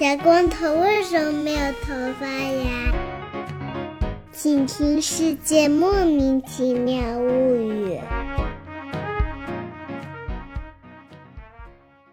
[0.00, 2.90] 小光头为什么没有头发呀？
[4.32, 7.98] 请听《世界莫名其妙物语》。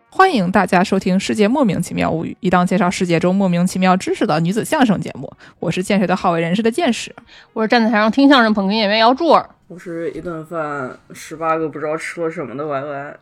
[0.09, 5.31] 欢迎大家收听《世界莫名其妙物语》，一档介绍世界中莫名其妙知识的女子相声节目。
[5.61, 7.15] 我是见识的好为人师的见识，
[7.53, 9.49] 我是站在台上听相声捧哏演员姚柱儿。
[9.69, 13.17] 我是一顿饭十八个不知道吃了什么的 Y Y。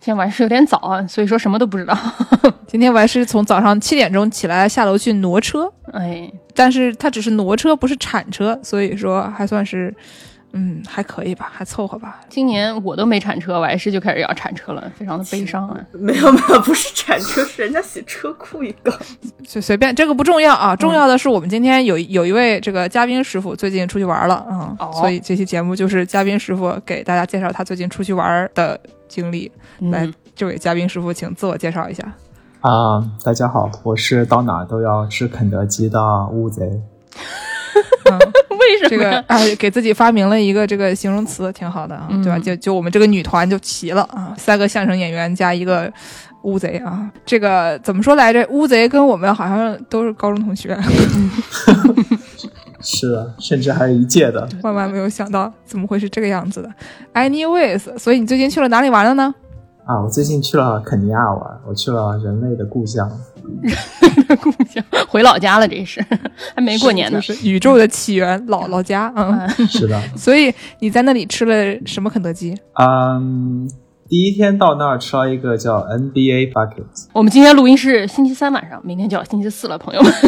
[0.00, 1.94] 今天晚上有点早啊，所以说什么都不知道。
[2.66, 9.94] 今天我还是从早上七点钟起来下楼去挪车，哎，但是它只是挪车，不是铲车，所以说还算是，
[10.52, 12.20] 嗯，还可以吧，还凑合吧。
[12.28, 15.76] 今年我都没铲车，我还是就开始要铲车了，非常的悲伤啊。
[15.92, 18.92] 没有没有，不是铲车，是人家洗车库一个。
[19.46, 28.78] 就 随便，这个不重要啊，重要的是我们今天有有一位这个嘉宾师傅最近出去玩了啊、哦所以这期节目就是嘉宾师傅给大家介绍他最近出去玩的
[29.08, 29.50] 经历。
[29.78, 32.04] 来嗯，这位嘉宾师傅，请自我介绍一下。
[32.60, 35.98] 啊、大家好，我是到哪都要吃肯德基的
[36.32, 36.64] 乌贼。
[38.10, 38.18] 嗯，
[38.60, 38.88] 为什么？
[38.90, 42.38] 这个哎，给自己发明了一个这个形容词，挺好的啊，嗯对吧？
[42.38, 45.92] 就就我们这个女团就齐了啊，三个相声演员加一个
[46.42, 47.10] 乌贼啊。
[47.24, 48.46] 这个怎么说来着？
[48.50, 50.78] 乌贼跟我们好像都是高中同学，
[52.82, 54.48] 是的，甚至还有一届的。
[54.62, 56.70] 万万没有想到怎么会是这个样子的。
[57.14, 59.34] Anyways，所以你最近去了哪里玩了呢？
[59.86, 63.10] 啊，我最近去了肯尼亚玩，我去了人类的故乡。
[64.40, 66.04] 故 乡回老家了，这是
[66.54, 67.20] 还没过年呢。
[67.20, 69.12] 就是宇宙的起源，姥姥家。
[69.16, 71.54] 嗯， 是的，所以你在那里吃了
[71.86, 72.54] 什么肯德基？
[72.80, 73.68] 嗯，
[74.08, 80.12] 第一天到那儿吃了一个叫 NBA bucket，我们今天录音是星期三晚上，明天就要星期四了，朋友们。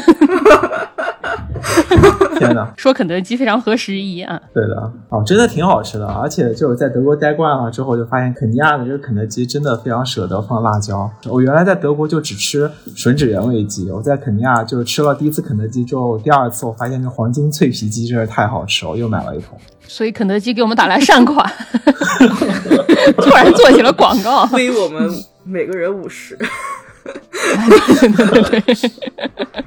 [2.47, 4.41] 天哪， 说肯德基非常合时宜啊。
[4.53, 11.11] 对的，哦，真的挺好吃的，而且就是在德国待惯了之后，就发现肯尼亚的这个肯德基真的非常舍得放辣椒。
[11.31, 19.59] 我原来在德国就只吃吮指原味鸡，我在肯尼亚就是吃了第一次肯德基之后，第二次我发现这黄金脆皮鸡真是太好吃了，我又买了一桶。
[19.89, 21.47] 所以肯德基给我们打来善款，
[23.19, 24.45] 突然做起了广告。
[24.53, 25.11] 为我们
[25.45, 26.39] 每个人五十。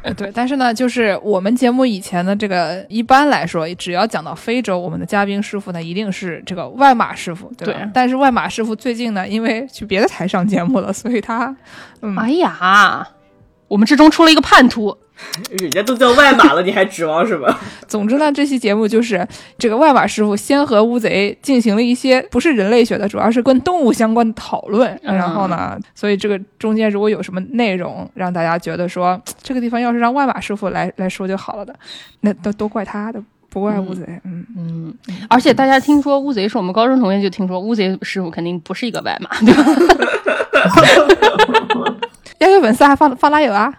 [0.03, 7.79] 呃 对，但是呢，就是我们节目以前的这个，一般来说，只要讲到非洲，我们的嘉宾师傅呢，一定是这个外马师傅，对吧？
[7.79, 11.55] 对但是外马师傅最近呢，因为去别的台上节目了，所以他，
[12.01, 13.07] 嗯，哎呀，
[13.67, 14.97] 我们之中出了一个叛徒，
[15.59, 17.47] 人家都叫外码了，你还指望什么？
[17.87, 19.25] 总之呢，这期节目就是
[19.57, 24.89] 这个外码师傅先和乌贼进行了一些不是人类学的，主要是跟动物相关的讨论。
[25.03, 31.73] 嗯然后呢，所以这个中间如果有什么内容让大家觉得说这个地方要是让外码师傅来来说就好了的，
[32.21, 34.03] 那都都怪他的，不怪乌贼。
[34.25, 34.93] 嗯，嗯，
[35.29, 39.65] 而且大家听说乌贼是我们高中同学，就听说乌贼师傅肯定不是一个外码，对吧？
[42.39, 43.73] 要有粉丝还放放拉友啊？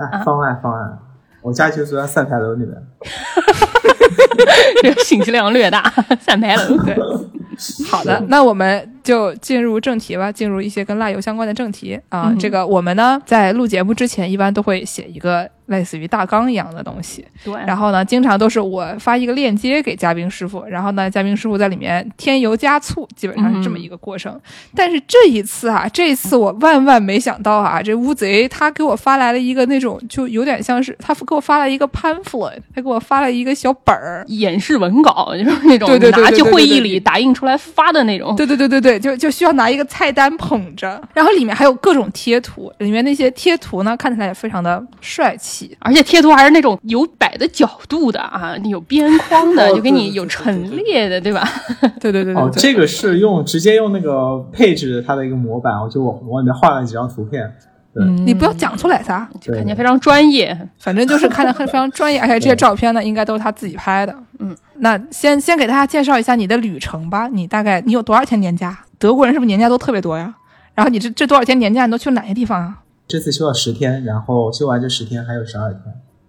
[0.00, 0.98] 哎，方案方案，
[1.42, 2.74] 我家就住在三牌楼里面。
[4.82, 6.76] 这个信息量略大，三牌楼。
[6.84, 6.96] 对，
[7.90, 12.28] 好的，那我们就进入正题吧，进入一些跟辣油相关的正题啊。
[12.28, 17.24] 嗯这个我们呢，在录节目之前，一般都会写一个类似于大纲一样的东西。
[17.44, 24.40] 对，然后呢，经常都是我发一个链接给嘉宾师傅，然后呢，嘉宾师傅在里面添油加醋，基本上是这么一个过程。
[24.74, 34.24] 但是这一次啊，这一次我万万没想到啊，这乌贼他给我发来了一个那种，就有点像是他给我发了一个 pamphlet，他给我发了一个小本儿。
[34.28, 38.34] 演示文稿就是那种拿去会议里打印出来发的那种。
[38.36, 45.76] 对对对对对，就就需要拿一个菜单捧着，然后里面还有各种贴图，里面那些贴图呢看起来也非常的帅气。
[45.80, 51.46] 而且贴图还是那种有摆的角度的啊，有边框的，哦就给你有对对对对陈列的，对吧？
[52.00, 57.52] 对对对对哦，这个是用直接用那个配置它的一个模板，我就往往里面画了几张图片。
[57.92, 60.56] 对，你不要讲出来噻，就看起来非常专业。
[60.78, 64.14] 反正就是看着很非常专业，而且这些照片呢，应该都是他自己拍的。
[64.38, 67.26] 嗯，那先先给大家介绍一下你的旅程吧。
[67.28, 68.78] 你大概你有多少天年假？
[68.98, 70.32] 德国人是不是年假都特别多呀？
[70.74, 72.78] 然后你这这多少天年假，你都去了哪些地方啊？
[73.08, 75.82] 这次休了十天，然后休完这十天还有十二天。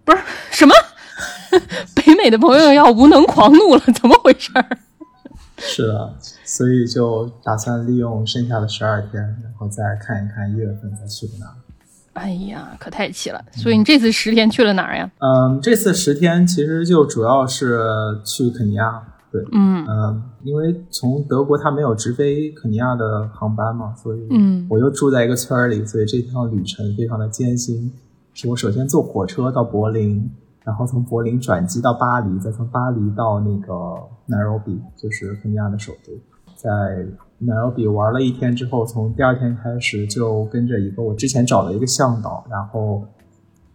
[0.04, 0.18] 不是
[0.50, 0.74] 什么？
[1.94, 4.66] 北美的朋友要无能狂怒了，怎么回事儿？
[5.64, 6.14] 是的，
[6.44, 11.54] 所以就打算利用剩下的十二天，然后再看一看一月份再去的哪儿。
[12.14, 13.42] 哎呀，可太气了！
[13.52, 15.10] 所以你这次十天去了哪儿呀？
[15.18, 17.80] 嗯，这次十天其实就主要是
[18.24, 19.02] 去肯尼亚。
[19.30, 27.90] 对，嗯嗯，因为从德国它没有直飞肯尼亚的航班嘛，所以嗯我又住在一个村儿里，所以这趟旅程非常的艰辛。
[28.34, 30.30] 是我首先坐火车到柏林，
[30.64, 33.72] 然后从柏林转机到巴黎，再从巴黎到那个
[34.28, 36.12] Nairobi，就是肯尼亚的首都。
[36.54, 36.70] 在
[37.44, 43.02] Nairobi 玩了一天之后，从第二天开始就跟着一个我之前找了一个向导，然后，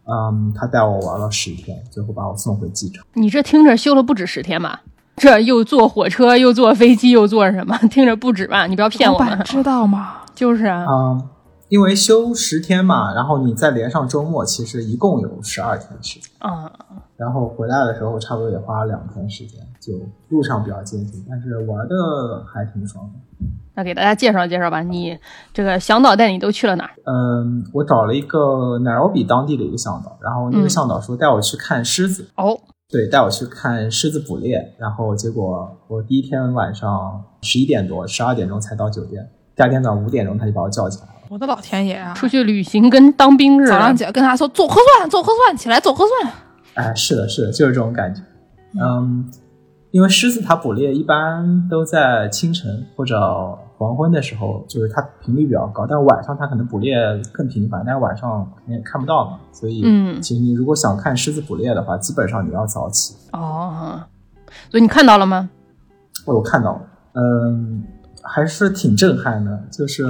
[0.05, 3.05] 嗯，他带我玩了十天，最后把我送回机场。
[3.13, 4.81] 你这听着休了不止十天吧？
[5.17, 7.75] 这又坐火车，又坐飞机，又坐什么？
[7.89, 8.67] 听着不止吧？
[8.67, 9.29] 你不要骗我们。
[9.31, 10.19] 老板知道吗？
[10.33, 11.29] 就是啊，嗯，
[11.69, 16.29] 因为休十天嘛，然后你再连上周末，其实一共有十二天时间。
[16.39, 16.71] 嗯，
[17.17, 19.93] 然后回来的时候，差不多也花了两天时间，就
[20.29, 23.19] 路上比较艰辛，但是玩的还挺爽的。
[23.75, 24.81] 那给大家介绍介绍吧。
[24.81, 25.17] 你
[25.53, 26.91] 这个向导带你都去了哪儿？
[27.05, 32.57] 嗯，我找了一个 Nairobi 当地的一个向导，然后那个嗯向导说带我去看狮子，哦，
[32.89, 41.11] 对，带我去看狮子捕猎，然后结果我第一天晚上十一点多、十二点钟才到酒店，第二天早上五点钟他就把我叫起来了。
[41.29, 42.13] 我的老天爷啊！
[42.13, 43.71] 出去旅行跟当兵似的。
[43.71, 46.33] 早上起来跟他说做核酸，做核酸，起来做核酸。
[46.75, 48.21] 哎，是的，是的，就是这种感觉。
[48.79, 49.29] 嗯，
[49.91, 53.19] 因为狮子它捕猎一般都在清晨或者
[53.77, 56.95] 黄昏的时候，就是它频率比较高，但晚上它可能捕猎
[57.31, 63.15] 更频繁，但是晚上肯定也看不到嘛，所以，嗯其实你如果想看狮子捕猎的话，基本上你要早起。
[63.33, 64.01] 哦，
[64.69, 65.49] 所以你看到了吗？
[66.25, 66.81] 我有看到了，
[67.13, 67.83] 嗯，
[68.21, 70.03] 还是挺震撼的，就是，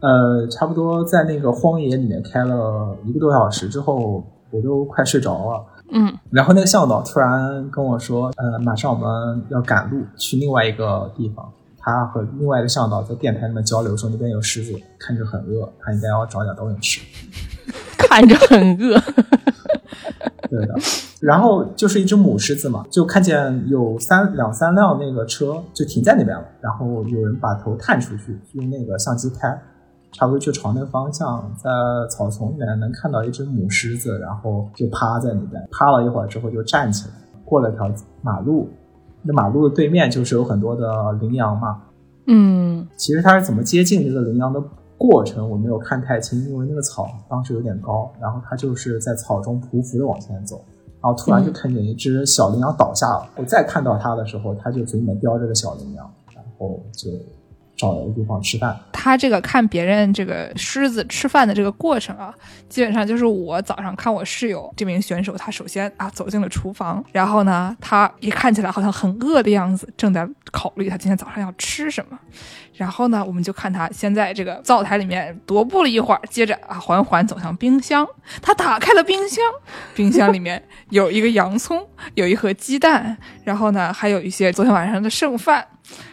[0.00, 5.64] 呃，差不多在那个荒野里面开了一个多小时之后，我都快睡着了。
[5.90, 11.50] 嗯，然后那个向导突然跟我说，呃，马上我们要赶路去另外一个地方。
[11.80, 17.00] 他和另外一个向导在电台里面交流说，那边有狮子，看着很饿，他应该要找点东西吃。
[17.96, 19.00] 看着很饿。
[20.50, 20.74] 对的，
[21.20, 29.58] 然后就是一只母狮子嘛，就看见有三两三辆那个车就停在那边了，然后有人把头探出去，用那个相机拍，
[30.18, 31.70] 差不多就朝那个方向，在
[32.10, 37.88] 草丛里面能看到一只母狮子，然后就趴在那边，趴了一会儿之后就站起来，过了条
[38.20, 38.68] 马路，
[39.22, 41.82] 那马路的对面就是有很多的羚羊嘛，
[42.26, 44.60] 嗯其实它是怎么接近这个羚羊的
[44.96, 50.56] 过程，我没有看太清，因为那个草当时有点高，然后它就是在草中匍匐的往前走，
[51.00, 53.28] 然后突然就看见一只小羚羊倒下了。
[53.36, 57.08] 我再看到它的时候，它就嘴里面叼着个小羚羊，然后就
[57.78, 58.78] 找了个地方吃饭。
[58.92, 62.34] 他这个看别人这个狮子吃饭的这个过程啊，
[62.68, 72.18] 基本上就是我早上看我室友这名选手，他首先啊走进了厨房，然后呢，他一看起来好像很饿的样子，正在考虑他今天早上要吃什么。
[72.74, 78.06] 然后呢，我们就看他先在这个灶台里面踱步了一会儿，接着啊缓缓走向冰箱。
[78.40, 79.44] 他打开了冰箱，
[79.94, 81.84] 冰箱里面有一个洋葱，
[82.14, 85.66] 有一盒鸡蛋，然后呢还有一些昨天晚上的剩饭。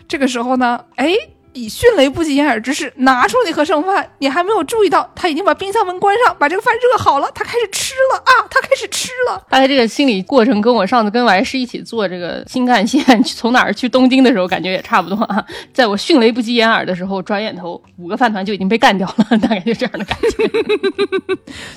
[0.07, 1.13] 这个时候呢，哎，
[1.55, 9.41] 以迅雷不及掩耳之势拿出那盒剩饭，你还没有注意到，他已经把冰箱门关上，把这个饭热好了，他开始吃了啊，他开始吃了。
[9.49, 15.43] 大概这个心理过程跟我上次跟王师一起坐这个新干线从哪儿去东京的时候感觉也差不多啊。
[15.73, 20.27] 在我迅雷不及掩耳的时候，转眼头五个饭团就已经被干掉了，大概就这样的感觉。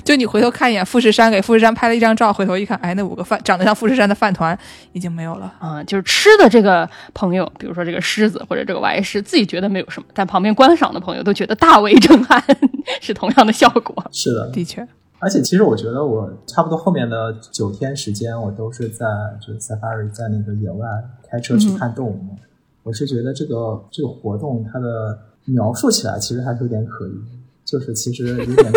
[0.03, 4.57] 就你回头看一眼富士山，给富士山拍了一张照，回头一看，哎，那五个饭长得像富士山的饭团
[4.91, 5.53] 已经没有了。
[5.59, 12.43] 啊、就是吃的这个朋友，比如说这个狮子或者这个王师，自己觉得没有什么，但旁边观赏的朋友都觉得大为震撼，
[12.99, 14.03] 是同样的效果。
[14.11, 14.87] 是的，的确，
[15.19, 19.05] 而且其实我觉得我差不多后面的九天时间，我都是在
[19.39, 20.87] 就是 safari 在那个野外
[21.29, 22.29] 开车去看动物嘛。
[22.83, 27.11] 我是觉得这个这个活动它的描述起来其实还是有点可疑，
[27.65, 28.71] 就是其实有点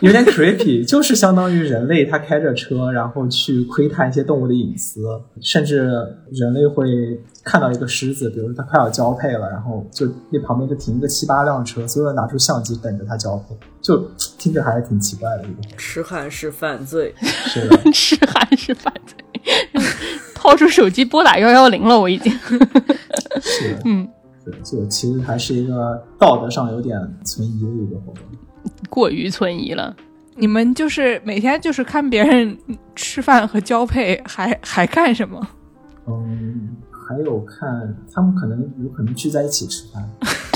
[0.00, 5.02] 有点 creepy， 就是相当于人类他开着车，然后去窥探一些动物的隐私，
[5.40, 5.90] 甚至
[6.32, 13.98] 人类会看到一个狮子，比如它快要交配了，然后就那旁边就停个七八辆车，所有人拿出相机等着它交配，就
[14.38, 15.76] 听着还是挺奇怪的一个。
[15.76, 19.16] 痴汉是犯罪，是的， 痴汉是犯罪，
[20.34, 22.32] 掏出手机拨打幺幺零了，我已经。
[23.40, 24.08] 是的， 嗯，
[24.44, 28.22] 对，就其实还是一个道德上有点存疑的一个活动。
[28.88, 29.94] 过于存疑了。
[30.36, 32.56] 你们就是每天就是看别人
[32.94, 35.46] 吃饭和交配，还还干什么？
[36.06, 40.02] 嗯，还有看他们可能有可能聚在一起吃饭。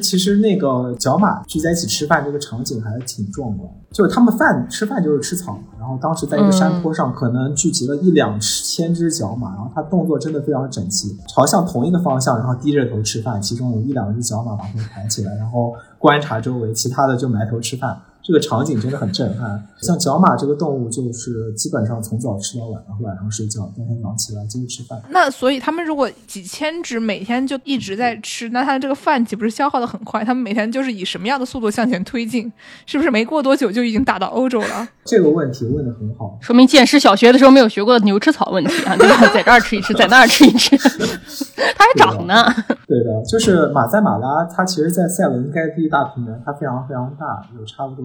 [0.00, 18.00] 其实那个角马聚在一起吃饭这个场景还是挺壮观，就是他们饭吃饭就是吃草嘛，然后当时在一个山坡上，可能聚集了一两千只角马，然后它动作真的非常整齐，朝向同一个方向，然后低着头吃饭，其中有一两只角马把头抬起来，然后观察周围，其他的就埋头吃饭。
[18.22, 19.66] 这个场景真的很震撼。
[19.80, 25.00] 像角马这个动物，就是基本上从早吃到晚，然后晚上睡觉，第二天早上起来接着吃饭。
[25.10, 30.24] 那所以他们如果几千只每天就一直在吃，那它的这个饭岂不是消耗的很快？
[30.24, 32.52] 他们每天就是以什么样的速度向前推进？
[32.84, 34.88] 是不是没过多久就已经打到欧洲了？
[35.04, 36.36] 这个问题问的很好。
[36.42, 39.26] 说明见识小学的时候没有学过牛吃草问题啊，对吧？
[39.32, 40.76] 在这儿吃一吃，在那儿吃一吃，
[41.76, 42.44] 它还长呢。
[42.86, 47.26] 对的，就是马赛马拉，它其实，在塞伦盖蒂大平原，它非常非常大，
[47.58, 48.04] 有差不多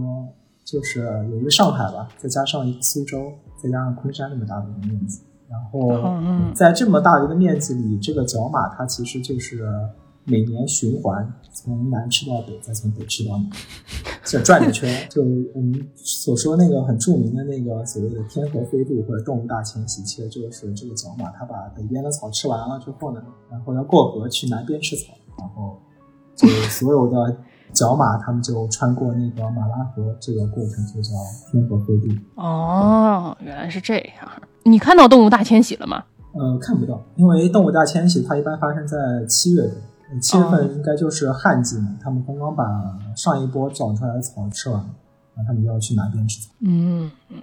[0.64, 3.32] 就是有一个上海吧，再加上一个苏州，
[3.62, 5.22] 再加上昆山那么大的一个面积。
[5.50, 9.70] 然后在这么大的一个面积里，这个角马它其实就是
[10.24, 13.50] 每年循环，从南吃到北，再从北吃到南，
[14.26, 15.08] 就转着圈。
[15.12, 15.22] 就
[15.54, 25.78] 我们所说那个很著名的那个所谓的天河飞渡或者动物大迁徙，其实就是这个角马，它把北边的草吃完了之后呢，然后要过河去南边吃草，然后
[26.36, 27.38] 就所有的
[27.74, 31.10] 角马他们就穿过那个马拉河，这个过程就叫
[31.52, 32.08] 天河飞渡。
[32.36, 34.30] 哦，原来是这样。
[34.64, 36.04] 你看到动物大迁徙了吗？
[36.34, 42.64] 呃，看不到，因为动物大迁徙它一般发生在七月份，七月份应该就是旱季嘛，他们刚刚把
[43.16, 44.86] 上一波长出来的草吃完了，
[45.36, 46.48] 然后他们就要去哪边吃。
[46.62, 47.40] 嗯嗯，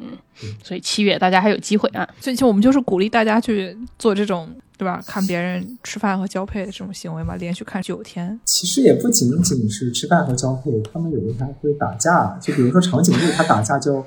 [0.62, 2.08] 所以七月大家还有机会啊。
[2.20, 5.02] 所以就我们就是鼓励大家去做这种，对吧？
[5.06, 8.38] 看别人吃饭和交配的这种行为嘛，连续看九天。
[8.44, 14.04] 其实也不仅仅是吃饭和交配，他们有的还会打架，就比如说长颈鹿，它打架就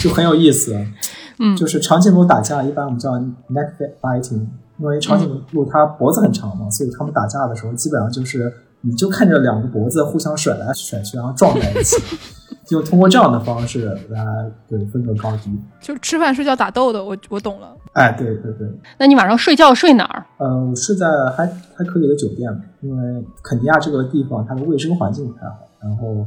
[0.00, 0.76] 就很有意思。
[1.38, 4.46] 嗯就是长颈鹿打架，一般我们叫 neck biting，
[4.78, 11.96] 因为长颈鹿它脖子很长嘛，所以它们打架的时候，基本上就是你就看着两个脖子互相甩来甩去，然后撞在一起，
[12.66, 14.24] 就通过这样的方式来
[14.68, 15.50] 对分个高低。
[15.80, 17.76] 就吃饭睡觉打斗的，我我懂了。
[17.92, 18.68] 哎，对对对，
[18.98, 20.26] 那你晚上睡觉睡哪儿？
[20.38, 21.06] 呃，我是在
[21.36, 26.26] 还还可以的酒店嘛，因为肯尼亚这个地方它的卫生环境不太好，然后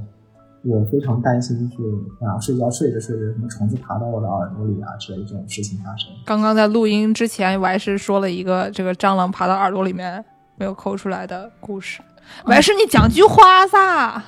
[0.63, 1.83] 我非常担心是
[2.21, 6.09] 晚上睡觉睡着睡着，什么虫子爬到我的耳朵里啊之类这种事情发生。
[6.25, 10.23] 刚刚在录音之前，我还是说了一个这个蟑螂爬到耳朵里面
[10.57, 12.01] 没有抠出来的故事。
[12.45, 14.23] 我还是你讲句话噻。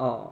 [0.00, 0.30] 哦，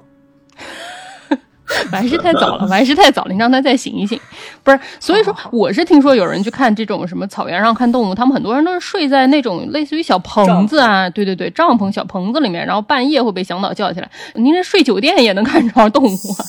[1.92, 4.18] 我还是太早了，我还是太早了，你让他再醒一醒。
[4.64, 14.10] 不是，所以说我是听说有人去看这种什么草原上看动物，他们很多人都是睡在那种类似于小棚子啊，对对对，帐篷小棚子里面，然后半夜会被向导叫起来。
[14.34, 16.40] 您这睡酒店也能看着动物啊？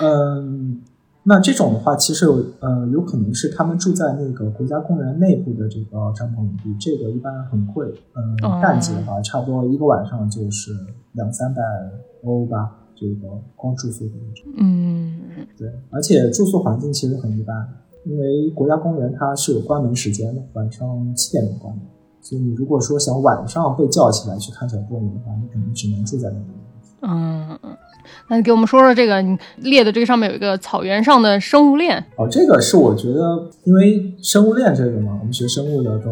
[0.00, 0.80] 嗯，
[1.24, 2.26] 那这种的话，其实
[2.60, 7.86] 呃有可能是他们住在那个国家公园内部的这个帐篷营地，这个一般很贵。
[8.16, 10.72] 嗯，哦淡季的话，差不多一个晚上就是
[11.12, 11.60] 两三百
[12.24, 14.52] 欧吧，这个光住宿的那种。
[14.58, 15.20] 嗯，
[15.56, 17.68] 对，而且住宿环境其实很一般，
[18.04, 21.84] 因为国家公园它是有关门时间的，晚上七点钟关门。
[22.22, 26.44] 所以你如果说想晚上被叫起来去看小动物的话，你可能只能住在那里。
[27.02, 27.58] 嗯，
[28.28, 32.04] 那你给我们说说这个，你列的这个上面有一个草原上的生物链。
[32.16, 36.10] 哦，这个是我觉得，因为生物链这个嘛，我们学生物的都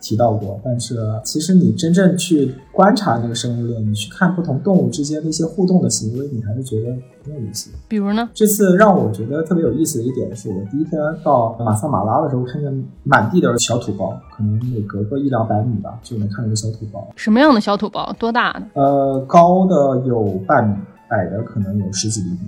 [0.00, 0.60] 提到过。
[0.64, 6.86] 但是其实你真正去观察这个生物链，你去看不同动物之间的一些互动的行为，你还是觉得
[7.24, 7.70] 很有意思。
[7.88, 8.28] 比如呢？
[8.34, 17.06] 这次让我觉得特别有意思的一点是，我第一天到马萨马拉的时候，看见满地都是小土包，可能每隔个一两百米吧，就能看到一个小土包。
[17.16, 18.14] 什么样的小土包？
[18.18, 18.66] 多大呢？
[18.74, 20.76] 呃，高的有半米，
[21.08, 22.38] 矮的可能有十几厘米。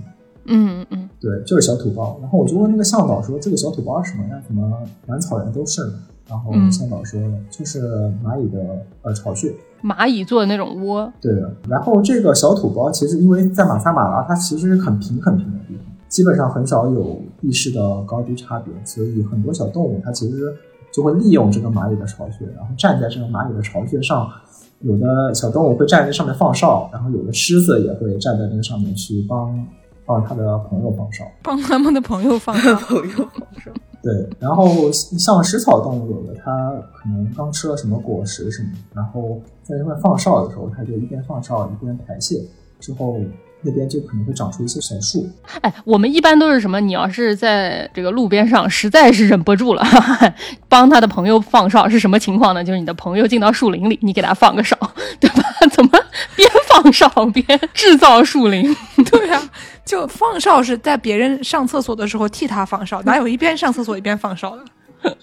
[0.51, 2.17] 嗯嗯对，就是小土包。
[2.21, 4.41] 然后我就问那个向导说：“这个小土包是什么呀？
[4.47, 5.81] 怎么满草原都是？”
[6.27, 7.19] 然后嗯向导说
[7.51, 7.81] ：“就是
[8.23, 8.59] 蚂蚁的
[9.03, 9.53] 呃巢穴。
[9.83, 11.53] 蚂蚁做的那种窝。”对的。
[11.67, 20.51] 然后这个小土包其实因为在马萨马拉，它其实是很平很平的地方，基本上很少有地势的高低差别，所以很多小动物它其实
[20.91, 24.27] 就会利用这个蚂蚁的巢穴，然后站在这个蚂蚁的巢穴上。
[24.81, 29.67] 有的小动物会站在上面放哨，然后有的狮子也会站在那个上面去帮
[30.05, 31.25] 帮它的朋友放哨。
[31.43, 32.79] 帮他们的朋友放哨。
[34.01, 42.41] 对，然后像食草动物，有的它可能刚吃了什么果实什么，然后在那边放哨的时候，它就一边放哨一边排泄，
[42.79, 43.17] 之后
[43.61, 45.29] 那边就可能会长出一些小树。
[45.61, 46.79] 哎，我们一般都是什么？
[46.79, 49.83] 你要是在这个路边上，实在是忍不住了，
[50.69, 52.63] 帮他的朋友放哨是什么情况呢？
[52.63, 54.77] 就是你的朋友进到树林里，你给他放个哨，
[55.19, 55.43] 对吧？
[55.71, 55.91] 怎么
[56.35, 58.75] 边放哨边制造树林？
[59.11, 59.51] 对啊，
[59.85, 64.63] 就放哨是在别人上厕所的时候替他放哨，哪有一边上厕所一边放哨的？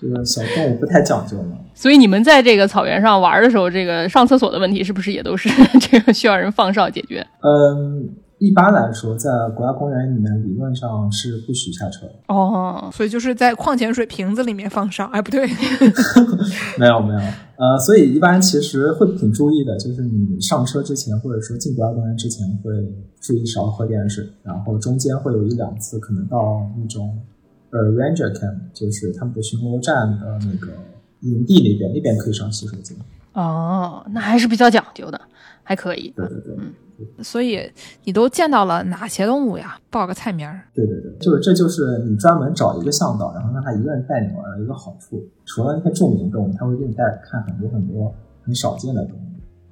[0.00, 1.56] 这个小动物不太讲究嘛。
[1.74, 7.26] 所以你们在这个草原上玩的时候，这个上厕所的问题是不是也都是这个需要人放哨解决？
[7.42, 12.12] 嗯，一般来说，在国家公园里面，理论上是不许下车的。
[12.28, 15.46] 哦，所以就是在矿泉水瓶子里面放上，哎，不对，
[16.78, 17.20] 没有没有，
[17.56, 22.70] 呃，所以一般其实会挺注意的，就是你上车之前，或者说进国家公园之前，会
[23.20, 27.18] 注意少喝点水，然后中间会有一两次可能到那种
[27.70, 30.72] 呃 ranger camp，就是他们的巡逻站的那个
[31.22, 32.94] 营地那边，那边可以上洗手间。
[33.32, 35.18] 哦，那还是比较讲究的，
[35.62, 36.12] 还可以。
[36.14, 36.54] 对对对。
[37.22, 37.60] 所以
[38.04, 39.78] 你都见到了哪些动物呀？
[39.90, 40.60] 报个菜名儿。
[40.74, 45.22] 对对对，就是这就是你专门找一个向导，然后让他一个人带你玩的一个好处。
[45.44, 49.22] 除了那些著名动物，他会给你带看很多很多很少见的动物。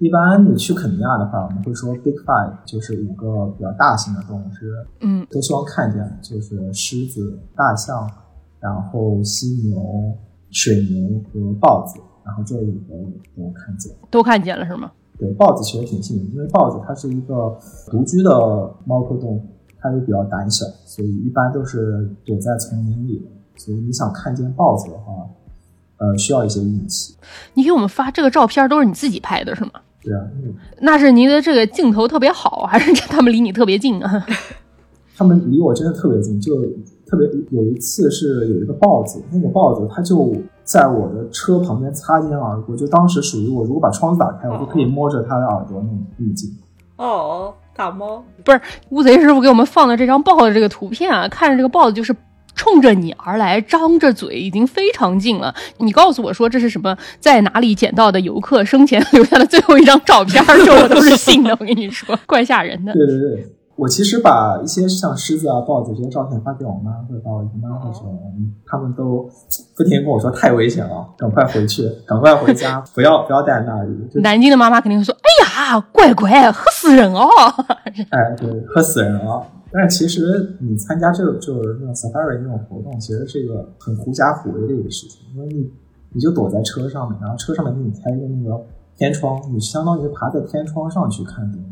[0.01, 8.11] 一般你去肯尼亚的话，我们会说 Big Five，就是五个比较大型的动物是，嗯，都希望看见，就是狮子、大象，
[8.61, 10.13] 然后犀牛、
[10.51, 12.95] 水牛和豹子，然后这五个
[13.37, 14.91] 都看见，都看见了是吗？
[15.25, 17.57] 对，豹子其实挺幸运，因为豹子它是一个
[17.91, 18.31] 独居的
[18.85, 19.43] 猫科动物，
[19.81, 23.27] 它又比较胆小，所以一般都是躲在丛林里。
[23.57, 25.13] 所以你想看见豹子的话，
[25.97, 27.17] 呃，需要一些运气。
[27.55, 29.71] 你给我们发这个照片都是你自己拍的是吗？
[30.03, 34.27] 对啊，嗯、那是您的这个镜头特别好，还是 他们离你特别近啊？
[35.17, 36.55] 他们离我真的特别近，就
[37.07, 46.51] 特别有一次是有一个豹子，那个豹子它就在我的车旁边擦肩而过，就当时属于我如果把窗子打开，我就可以摸着它的耳朵那种滤镜。
[46.97, 52.15] 哦，大猫不是乌贼师傅给我们放的这张豹的这个图片啊，看着这个豹子就是
[52.55, 55.53] 冲着你而来，张着嘴，已经非常近了。
[55.79, 61.51] 你告诉我说这是什么，在哪里捡到的游客生前留下的最后一张照片， 这我都是信的。
[61.59, 62.93] 我跟你说，怪吓人的。
[62.93, 63.53] 对对对。
[63.77, 68.01] 我其实把一些像狮子啊、豹子这些照片发给我妈，或者把我姨妈或者
[68.67, 69.29] 他们都
[69.77, 73.91] 不停跟我说太危险了，赶快回去，赶快回家，不要不要在那里。
[74.23, 77.27] 南京的妈妈肯定会说：“哎呀，乖乖，吓死人哦！”
[78.11, 79.45] 哎，对，吓死人了。
[79.73, 85.69] 但是其实你参加这个就是那种 safari 那种活动，其实是一个很狐假虎威的一个事情，因为你
[86.13, 88.65] 你就躲在车上面，然后车上面给你开一个那个
[88.97, 91.65] 天窗，你相当于爬在天窗上去看动物，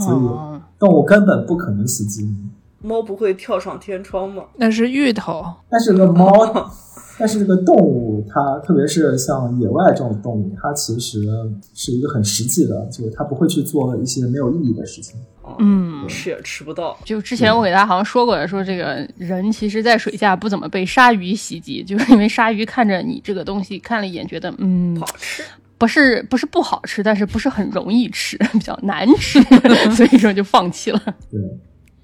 [0.00, 0.60] 所以。
[0.80, 2.34] 动物根本不可能袭击你。
[2.80, 4.44] 猫不会跳上天窗吗？
[4.56, 5.44] 那是芋头。
[5.68, 6.32] 但是这个猫，
[7.20, 11.20] 但是这个动物，它特别是像野外这种动物，它其实
[11.74, 15.20] 是一个很实际的，就是它不会去做一些没有意义的事情。
[15.58, 16.96] 嗯，吃也吃不到。
[17.04, 25.42] 就之前我给大家好像说过的，说这个人其实，在水下不怎么被鲨鱼袭击，就是因为鲨鱼看着你这个东西看了一眼，觉得嗯好吃。
[25.80, 29.40] 不是不是不好吃，但是不是很容易吃， 比较难吃，
[29.96, 31.00] 所以说就放弃了。
[31.32, 31.40] 对，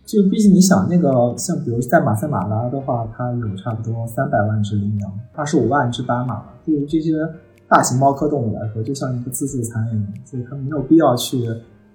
[0.06, 7.12] 就毕竟你想那个，像比如在马赛马拉的话，它有差不多三百万只羚羊，二十五万只斑马，对于这些
[7.68, 11.46] 大型猫科动物来说，就像一个自助餐一样，所以它没有必要去。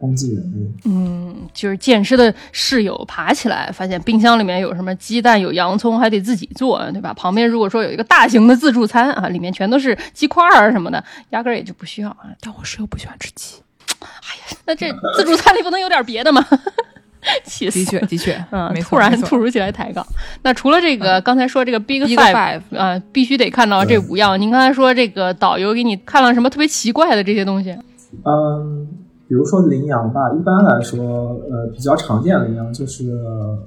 [0.01, 7.13] 攻击人类，嗯，就是健身的室友爬起来，发现冰箱里面有什么鸡蛋、有洋葱，还得自己做，对吧？
[7.13, 12.25] 旁边如果说有一个大型的自助餐啊，里面全都是鸡块儿什么的，压根儿也就不需要啊。
[12.41, 13.57] 但我室友不喜欢吃鸡，
[14.01, 16.43] 哎呀，那这自助餐里不能有点别的吗？
[17.45, 17.77] 气死！
[17.77, 20.03] 的确，的确，嗯，突然突如其来抬杠。
[20.41, 24.41] 那除了这个，刚才说这个 Big Five，啊，必须得看到这五样。
[24.41, 27.77] 您刚才说这个导游给你看了什么特别奇怪的这些东西？
[28.25, 28.87] 嗯。
[29.31, 33.17] 比如说羚羊吧，一般来说，呃，比较常见的羚羊就是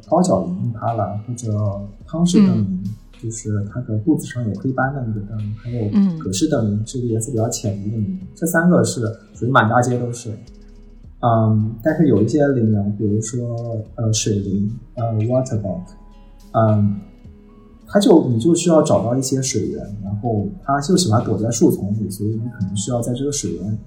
[0.06, 1.50] 高脚羚它了，或者
[2.06, 2.84] 康氏瞪羚，
[3.22, 8.20] 就是它的肚子上有黑斑的那个瞪羚，还有葛氏瞪羚，是个颜色比较浅的一个羚。
[8.34, 10.32] 这三个是属于满大街都是。
[11.20, 13.56] 嗯，但是有一些羚羊，比如说
[13.94, 15.80] 呃水羚，呃 water buck，
[16.52, 16.96] 嗯，
[17.86, 23.78] 它就你就需要找到一些水源，然后它就喜欢躲在树丛里，所以你可能需要在这个水源。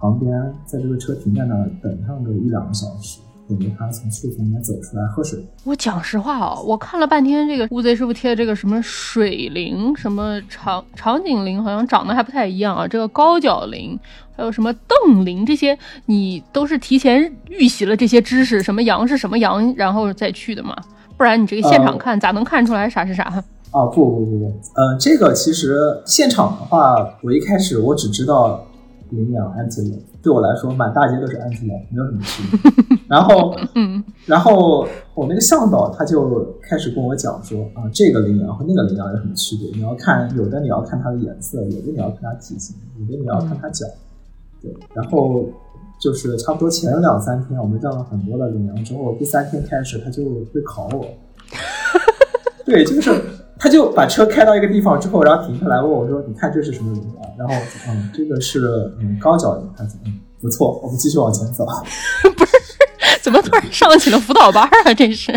[0.00, 0.30] 旁边，
[0.64, 5.44] 在这个车停在那儿等上个一两个小时，等着他从树丛里面走出来喝水。
[5.64, 12.86] 我讲实话哦，我看了半天这个乌贼师傅贴的这个什么水灵，什么长长颈羚，好像长得还不太一样啊。
[12.86, 13.98] 这个高脚羚，
[14.36, 20.76] 还有什么瞪羚，这些你都是提前预习了这些知识，什么羊是什么羊，然后再去的嘛？
[21.16, 23.24] 不然你这个现场看咋能看出来啥是啥？
[23.72, 24.44] 啊不不不不，
[24.76, 28.64] 呃，这个其实现场的话，我一开始我只知道。
[29.10, 32.98] 羚羊 antelope 对我来说满大街都是 antelope，没有什么区别。
[33.08, 39.70] 然后，嗯，然后我那个向导他就开始跟我讲说啊，这个羚羊和那个羚羊有什么区别？
[39.74, 43.86] 你要看有的你要看它的颜色，有的你要看它体型，有的你要看它脚。
[44.60, 45.44] 对，然后
[46.00, 51.06] 就是差不多前两三天我们认了很多的羚羊之后，第三天开始他就会考我。
[52.66, 53.10] 对，就是。
[53.58, 57.54] 他就把车开到一个地方之后，然后停下来问我说：“你看这是什么羚羊？”然后，
[57.88, 58.60] 嗯，这个是
[59.00, 59.68] 嗯高脚羚。
[59.76, 61.66] 他说：“嗯，不错，我们继续往前走。
[62.36, 62.54] ”不是，
[63.22, 64.94] 怎么突然上起了辅导班啊？
[64.94, 65.32] 这是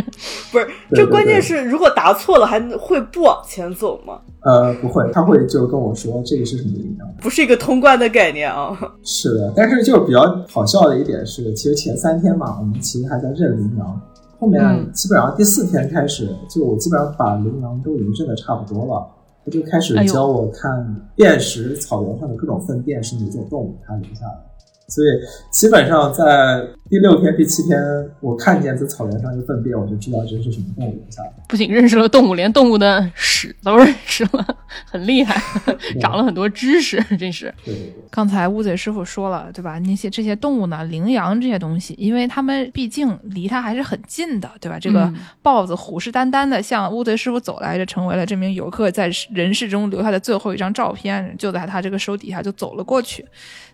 [0.51, 4.19] 不是，对对这关键是如果答错了还会不往前走吗？
[4.43, 7.07] 呃，不会，他会就跟我说这个是什么营养。
[7.21, 8.75] 不是一个通关的概念啊。
[9.03, 14.01] 是的，但是就比较好笑的一点是，其实前三天嘛，我们其实还在认羚羊，
[14.41, 19.08] 后面嗯基本上第四天开始，就我基本上把羚羊都已经认得差不多了，
[19.45, 24.51] 他就开始教我看辨识草原上的各种粪便是哪种动物它留下的。
[24.91, 25.08] 所以
[25.49, 27.80] 基本上在第六天、第七天，
[28.19, 31.32] 我看见在草原上一个粪便，我就知道这是什么动物留下的。
[31.47, 34.45] 不仅认识了动物，连动物的屎都认识了，
[34.86, 35.41] 很厉害，
[36.01, 37.54] 长了很多知识，真是。
[37.63, 37.93] 对对对。
[38.10, 39.80] 刚才乌贼师傅说了，对吧？
[39.80, 44.77] 那些这些动物呢，羚羊这些东西，因为它们毕竟离它还是很近的，对吧？
[44.77, 53.25] 这个嗯豹子虎视眈眈的向乌贼师傅走来，这成为了这名游客在人世中留下的最后一张照片，就在他这个手底下就走了过去。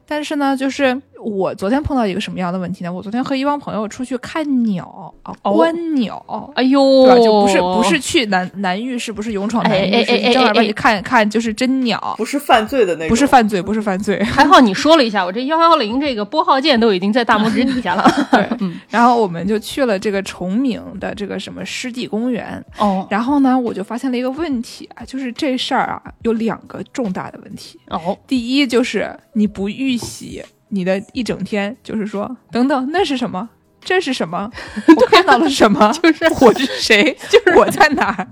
[0.08, 2.92] 但是呢，就是我昨天碰到一个什么样的问题呢？
[2.92, 6.24] 我昨天和一帮朋友出去看鸟啊，哦观鸟。
[6.56, 7.16] 哎呦，对吧？
[7.18, 14.24] 就不是不是去南南浴室，不是勇闯南浴室，哎哎哎哎你正儿八哎经看看就是真鸟，不是犯罪的那种，不是犯罪，不是犯罪。
[14.24, 18.10] 还好你说了一下，我这幺幺零这个拨号键都已经在大拇指底下了。
[18.32, 27.80] 对，嗯，然后我们就去了这个崇明的这个什么湿地公园，哦然后呢，我就发现了一个问题啊，就是这事儿啊有两个重大的问题。
[27.90, 33.50] 哦，第一就是你不预习，你的一整天就是说，等等，那是什么？
[33.80, 34.50] 这是什么？
[34.98, 35.92] 我看到了什么？
[36.02, 37.16] 就是 我是谁？
[37.30, 38.28] 就是我在哪儿？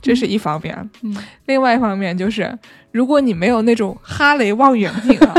[0.00, 0.90] 这是一方面。
[1.02, 1.16] 嗯，
[1.46, 2.56] 另外一方面就是，
[2.92, 5.34] 如果你没有那种哈雷望远镜啊，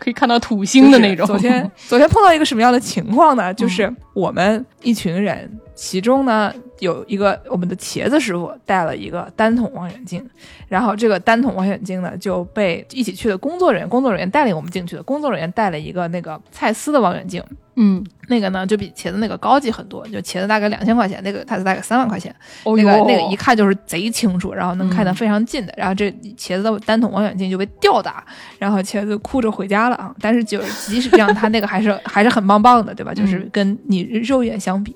[0.00, 1.26] 可以看到土星的那种。
[1.26, 3.54] 就是昨天昨天碰到一个什么样的情况呢？
[3.54, 6.52] 就是我们一群人，其中呢
[6.84, 10.24] 有一个我们的茄子师傅带了一个单筒望远镜，
[10.68, 17.42] 然后这个单筒望远镜呢就被一起去的工作人员，工作人员带领我们进去的，工作人员带了一个那个蔡司的望远镜。
[17.76, 22.32] 嗯，那个呢，就比茄子那个高级很多，就茄子大概两千块钱，那个它是大概三万块钱。
[22.62, 25.74] 哦那个那个一看就是贼清楚，然后能看得非常近的。
[25.76, 28.24] 然后这茄子的单筒望远镜就被吊打，
[28.60, 30.14] 然后茄子哭着回家了啊。
[30.20, 33.12] 但是就即使这样，他那个还是还是很棒棒的，对吧？
[33.12, 34.94] 就是跟你肉眼相比。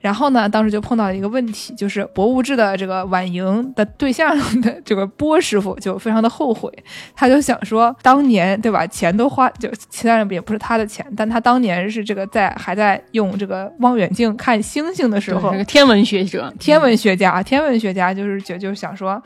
[0.00, 6.70] 然后呢，当时就碰到了一个个问题，就是博物志的这个晚营的对象的这个波师傅就非常的后悔，
[7.16, 19.20] 他就想说，当年对吧，钱都花，就其他人也不是他的钱，但他当年是这个在还在用这个望远镜看星星的时候是，个天文学者，天文学家，天文学家就是觉就就想说，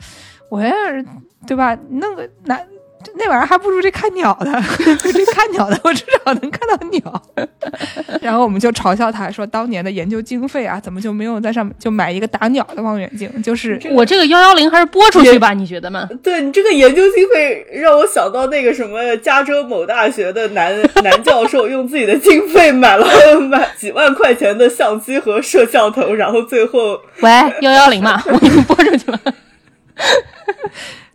[0.49, 1.05] 我要是
[1.45, 2.59] 对吧，弄个那
[3.05, 7.21] 那那玩意儿还不如这看鸟的， 这看鸟的我至少能看到鸟。
[8.21, 13.29] 然后我们就嘲笑他说，当年的研究经费啊，怎么就没有在上面就买一个打鸟的望远镜？
[13.41, 15.53] 就是我这个幺幺零还是拨出去吧？
[15.53, 16.09] 你觉得吗？
[16.21, 23.07] 对你这个研究经费让我想到那个什么加州某大学的男男教授用自己的经费买了
[23.39, 27.29] 买几万块钱的相机和摄像头，然后最后喂，
[27.61, 29.19] 幺幺零嘛，我已经拨出去了。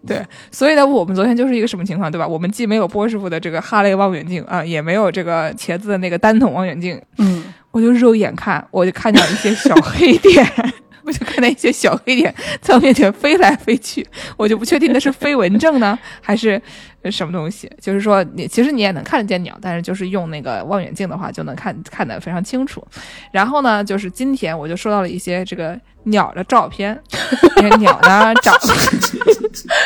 [0.06, 2.26] 对，所以呢，我们昨天就是一个什么情况，对吧？
[2.26, 10.46] 我们既没有波师傅的这个哈雷望远镜啊，也没有这个茄子的那个单筒望远镜，嗯，我就肉眼看，我就看见一些小黑点，
[11.04, 16.60] 我就看到一些小黑点在我面前飞来飞去，我就不确定那是飞蚊症呢，还是呃
[17.10, 17.70] 什么东西。
[17.80, 22.84] 就是说，你其实你也能看得见鸟，但是就是用那个望远镜的话，就能看看得非常清楚。
[23.30, 26.98] 然后呢，就是今天我就收到了一些这个鸟的照片，
[27.56, 28.54] 那个鸟呢长。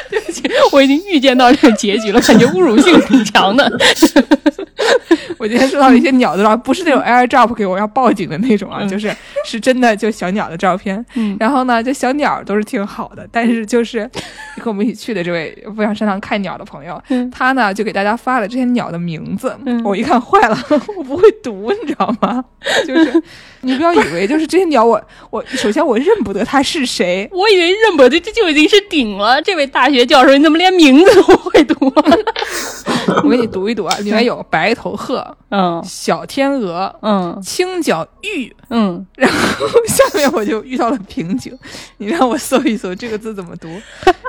[0.09, 3.71] 对不起我已经预见到这个结局了，感觉侮辱性挺强的。
[5.39, 11.05] 我今天收到了一些鸟的照片，不是那种 AirDrop 给我要报警的那种啊，嗯就是是真的就小鸟的照片。
[11.15, 14.11] 嗯然后呢，这小鸟都是挺好的，但是就是
[14.57, 19.57] 跟我们一起去的这位非常擅长看鸟的朋友，嗯他呢就给大家发了这些鸟的名字。
[19.65, 20.59] 嗯我一看坏了，
[20.97, 22.45] 我不会读，你知道吗？
[22.87, 23.23] 就是
[23.63, 29.41] 你不要以为就是这些鸟我我首先我认不得它是谁，我以为认不得这就已经是顶了。
[29.43, 31.75] 这位大学教授，你怎么连名字都不会读？
[33.25, 38.53] 我给你读一读啊，里面有白头鹤、嗯小天鹅、嗯青脚鹬。
[38.71, 41.57] 嗯，然后下面我就遇到了瓶颈，
[41.97, 43.69] 你让我搜一搜这个字怎么读，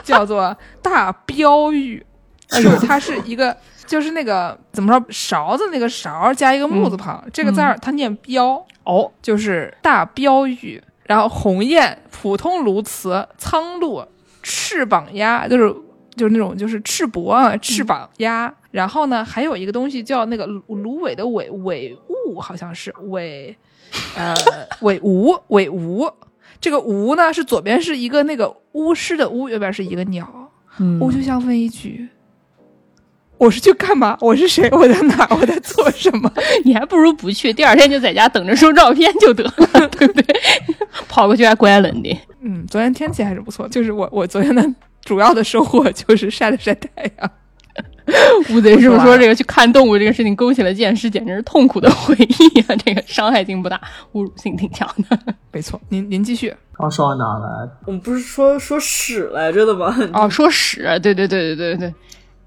[0.04, 2.04] 叫做大标语。
[2.50, 10.82] 哎呦，它是一个，就是那个怎么说，勺子那个勺加一个木字旁，这个字儿它念标，哦，就是大标语。
[11.06, 14.08] 然后鸿雁、普通鸬鹚、苍鹭、
[14.44, 15.76] 翅膀鸭，就是
[16.16, 18.54] 就是那种就是翅膊啊，翅膀鸭。
[18.70, 23.58] 然后呢，还有一个东西叫那个芦芦苇的苇苇雾，好像是苇，
[24.16, 24.36] 呃，
[24.82, 26.08] 苇吴苇吴。
[26.62, 30.52] 这个吴呢是左边是一个那个巫师的巫，右边是一个鸟。
[30.78, 32.08] 嗯我就想问一句，
[33.40, 34.16] 我是去干嘛？
[34.20, 34.70] 我是谁？
[34.72, 35.28] 我在哪儿？
[35.40, 36.32] 我在做什么？
[36.66, 40.36] 你还不如不去，第二天就在家等着收照片就得了， 对不对？
[41.08, 42.16] 跑过去还怪冷的。
[42.42, 44.64] 嗯，昨天天气还是不错，就是我我昨天的
[45.04, 47.32] 主要的收获就是晒了晒太阳。
[48.50, 52.76] 乌贼师傅说：“这个去看动物这个事情勾起了剑师，简直是痛苦的回忆啊！
[52.84, 53.80] 这个伤害性不大，
[54.14, 55.18] 侮辱性挺强的。
[55.52, 56.54] 没错，您您继续。
[56.74, 57.72] 刚说到哪儿来？
[57.86, 59.96] 我们不是说说屎来着的吗？
[60.14, 61.94] 哦，说屎，对对对对对对，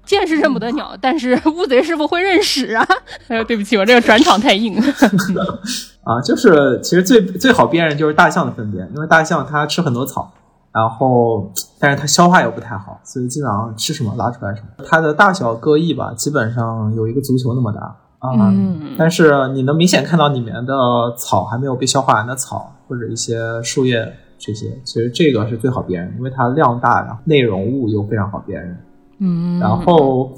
[0.05, 2.85] 剑是认不得鸟，但是 乌贼师傅会认屎啊！
[3.27, 4.75] 哎呦，对不起，我这个转场太硬。
[6.03, 10.31] 啊，就是其实最最好辨认就是大象的粪便，因为大象它吃很多草。”
[10.73, 14.83] 然后，但是它消化又不太好，所以基本上吃什么拉出来什么。
[14.83, 17.79] 它的大小各异吧，基本上有一个足球那么大
[18.17, 18.49] 啊。
[18.49, 20.73] 嗯，但是你能明显看到里面的
[21.15, 28.75] 草还没有被消化完的草，或者一些树叶这些，其实这个是最好辨认，因为它量大，然后内容物又非常好辨认。
[29.23, 30.31] 嗯，然后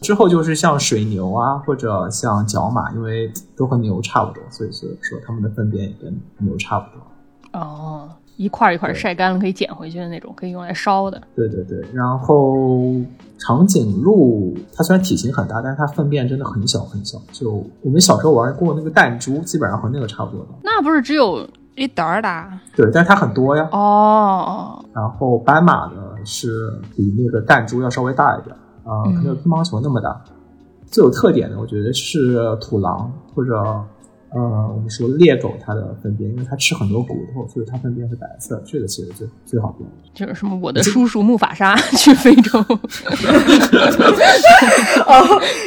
[0.00, 7.60] 之后就是像水牛啊，或者像角马，因为都和牛差不多，所以所以说它们的粪便也跟牛差不多。
[7.60, 8.08] 哦。
[8.38, 11.20] 一块一块晒干了可以捡回去的那种，可以用来烧的。
[11.36, 12.80] 对对对，然后
[13.38, 17.20] 长颈鹿它虽然体型很大，但是它粪便真的很小很小。
[17.30, 20.48] 就我们小时候玩过那个弹珠，基本上和那个差不多的。
[20.64, 22.58] 那不是只有一点儿大？
[22.74, 23.68] 对，但是它很多呀。
[23.70, 24.82] 哦。
[24.94, 28.54] 然后斑马的是比那个弹珠要稍微大一点
[28.84, 30.20] 啊，可能有乒乓球那么大。
[30.86, 33.82] 最有特点的，我觉得是土狼或者。
[34.34, 34.40] 呃，
[34.74, 38.62] 我们说猎狗它的粪便，因为它吃很多骨头，所以它粪便是白色。
[38.66, 39.86] 这个其实最最好辨。
[40.14, 42.62] 就是什么我的叔叔木法沙 去非洲，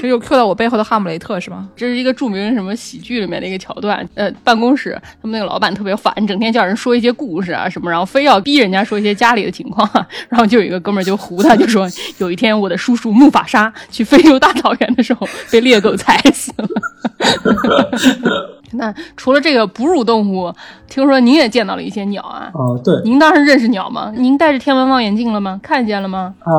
[0.02, 1.70] 这又 Q 到我背后的哈姆雷特是吗？
[1.76, 4.08] 这是一个著名什么喜剧里面的一个桥段。
[4.14, 9.88] 呃，办公室他们那个老板特别烦，整天叫人说一些故事啊什么，然后非要逼人家说一些家里的情况。
[10.30, 16.68] 然后就有一个哥们儿就胡他，就说 有一天我的叔叔木法沙去非洲大草原的时候被猎狗踩死了。
[18.72, 20.54] 那除了这个哺乳动物，
[20.88, 22.52] 听说您也见到了一些鸟啊？
[22.54, 23.02] 哦，对。
[23.04, 24.12] 您当时认识鸟吗？
[24.16, 25.60] 您戴着天文望远镜了吗？
[25.64, 26.34] 看见了吗？
[26.40, 26.52] 啊，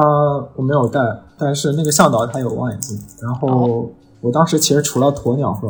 [0.54, 1.00] 我没有戴，
[1.38, 2.98] 但是那个向导他有望远镜。
[3.22, 5.68] 然后我当时其实除了鸵鸟和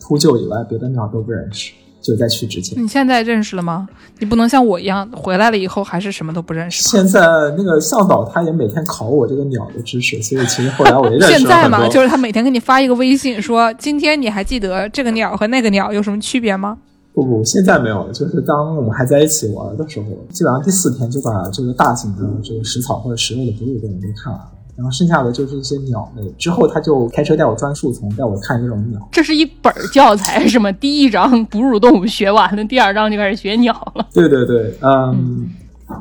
[0.00, 1.72] 秃鹫以外，别的鸟都不认识。
[2.02, 3.88] 就在去之前，你现在认识了吗？
[4.18, 6.82] 你不能像我一样回来了以后还是什么都不认识。
[6.82, 7.20] 现在
[7.56, 16.76] 那个向导他也每天考我这个鸟的知识，所以其实后来我也认识了现在嘛，就是他每天给你发一个微信，说今天你还记得这个鸟和那个鸟有什么区别吗？
[17.14, 18.12] 不不，现在没有了。
[18.12, 24.51] 就是当我们还在一起玩的时候，基本上第四天就把这个大型的这个食草或者食肉的哺乳动物都看完了。
[24.74, 26.28] 然后剩下的就是一些鸟类。
[26.38, 29.08] 之后他就开车带我钻树丛，带我看这种鸟。
[29.12, 30.72] 这是一本教材是吗？
[30.72, 34.06] 第一章哺乳动物学完了，第二章就开始学鸟了。
[34.14, 35.48] 对对对，嗯。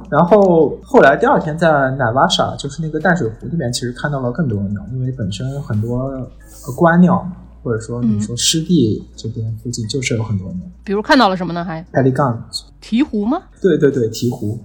[0.09, 6.09] 然后后来第二天在奶瓦沙，就是那个淡水湖那边，其实看到了更多的鸟，因为本身很多
[6.77, 7.29] 观鸟，
[7.61, 10.61] 或者说你说湿地这边附近就是有很多鸟。
[10.85, 11.65] 比如看到了什么呢？
[11.65, 12.41] 还佩利冈
[12.81, 13.41] 鹈鹕吗？
[13.61, 14.57] 对对对，鹈鹕。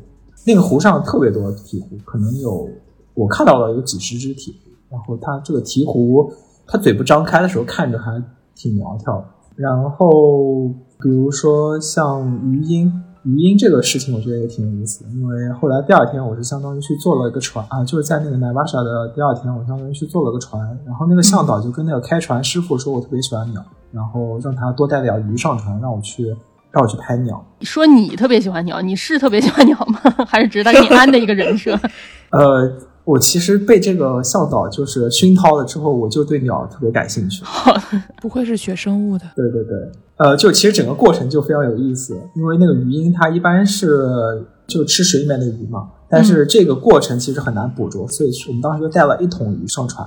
[0.47, 2.69] 那个湖上特别多鹈鹕，可能有。
[3.17, 4.55] 我看到了有几十只鹈鹕，
[4.91, 6.31] 然后它这个鹈鹕，
[6.67, 8.23] 它嘴不张开的时候看着还
[8.55, 9.25] 挺苗条。
[9.57, 10.69] 然后
[11.01, 12.93] 比如说像鱼鹰，
[13.25, 26.27] 鱼鹰这个事情我觉得也挺有意思的，因为后来第二天我是相当于去坐了一个船啊，就是在那个奈巴沙的第二天，我相当于去坐了个船，然后那个向导就跟那个开船师傅说，我特别喜欢鸟，然后让他多带点鱼上船，让我去
[26.71, 27.43] 让我去拍鸟。
[27.63, 29.99] 说你特别喜欢鸟，你是特别喜欢鸟吗？
[30.29, 31.75] 还是值得你安的一个人设？
[32.31, 32.71] 呃。
[33.07, 37.45] 我其实被这个向导就是熏陶了之后，我就对鸟特别感兴趣。
[38.21, 39.25] 不会是学生物的？
[39.37, 50.05] 对对对，呃，就其实整个过程就非常有意思，因为那个鱼鹰它一般是就吃水里面的鱼嘛，但是这个过程其实很难捕捉，所以我们当时就带了一桶鱼上船，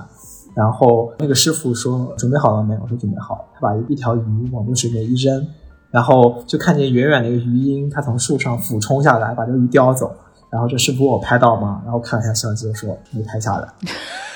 [0.54, 2.80] 然后那个师傅说准备好了没有？
[2.82, 5.46] 我说准备好了，他把一条鱼往那水里面一扔，
[5.90, 10.14] 然后就看见远远的一个鱼鹰，它从树上俯冲下来，把这个鱼叼走。
[10.50, 11.80] 然后这是不我拍到吗？
[11.84, 13.68] 然后看了一下相机，说没拍下来。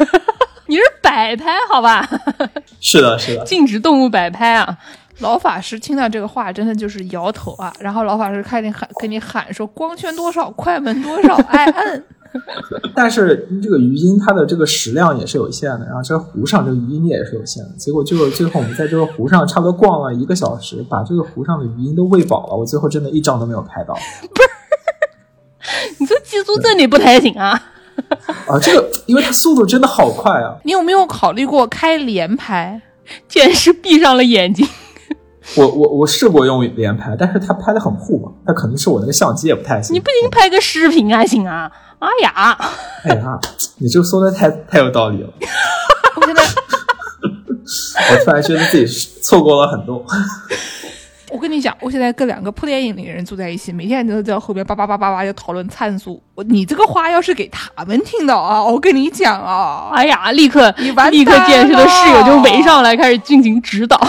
[0.66, 2.08] 你是摆拍好吧？
[2.80, 4.78] 是的，是的，禁止动物摆拍啊！
[5.18, 7.72] 老法师听到这个话，真的就是摇头啊。
[7.78, 10.50] 然后老法师开始喊，给你喊说：“光圈多少？
[10.52, 11.34] 快门多少？
[11.48, 12.04] 爱摁。
[12.96, 17.70] ”但是这个鱼鹰它的这个食量也是有限的，然后这个湖上这个鱼鹰也是有限的。
[17.76, 22.56] 结果就最后我们在这个湖上差不多逛了一个小时，把这个湖上的鱼鹰都喂饱了。
[22.56, 23.94] 我最后真的一张都没有拍到。
[23.94, 24.53] 不是。
[25.98, 27.60] 你这技术真的不太行啊！
[28.46, 30.56] 啊，这个，因为它速度真的好快啊！
[30.64, 32.80] 你有没有考虑过开连拍？
[33.28, 34.66] 简直闭上了眼睛。
[35.56, 39.94] 我我我试过用连拍，但是它拍的很糊嘛，它可能是我那个相机也不太行。
[39.94, 41.70] 你不行拍个视频还行啊！
[41.98, 42.58] 哎呀，
[43.04, 43.38] 哎呀，
[43.78, 45.28] 你这个说的太太有道理了。
[46.16, 46.42] 我现真的。
[48.10, 48.86] 我突然觉得自己
[49.22, 50.04] 错过了很多。
[51.34, 56.22] 我跟你讲，我现在跟两个破电影里的人住在一起，每天都在后边叭叭叭叭叭就讨论参数。
[56.36, 64.00] 我你这个话要是给他们听到啊，我跟你讲啊，哎呀，立刻你立刻见识的室友就围上来开始进行指导。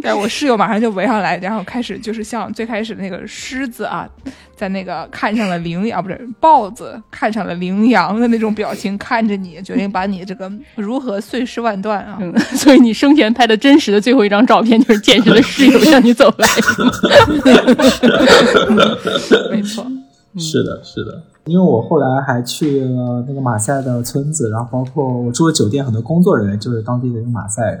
[0.00, 4.08] 对我室友马上就围上来，然后开始就是像最开始那个狮子啊，
[4.56, 12.18] 在那个看上了羚羊，不是豹子看上了羚羊的那种表情看着你，决定把你这个如何碎尸万段啊！
[12.20, 16.46] 嗯， 所以你生前拍的真实的最后一张照片就是见识的室友向你走来。
[19.50, 19.84] 没错，
[20.38, 27.80] 是的，是的，因为我后来还去了那个马赛的村子，然后包括我住的酒店，很多工作人员就是当地的一个马赛人。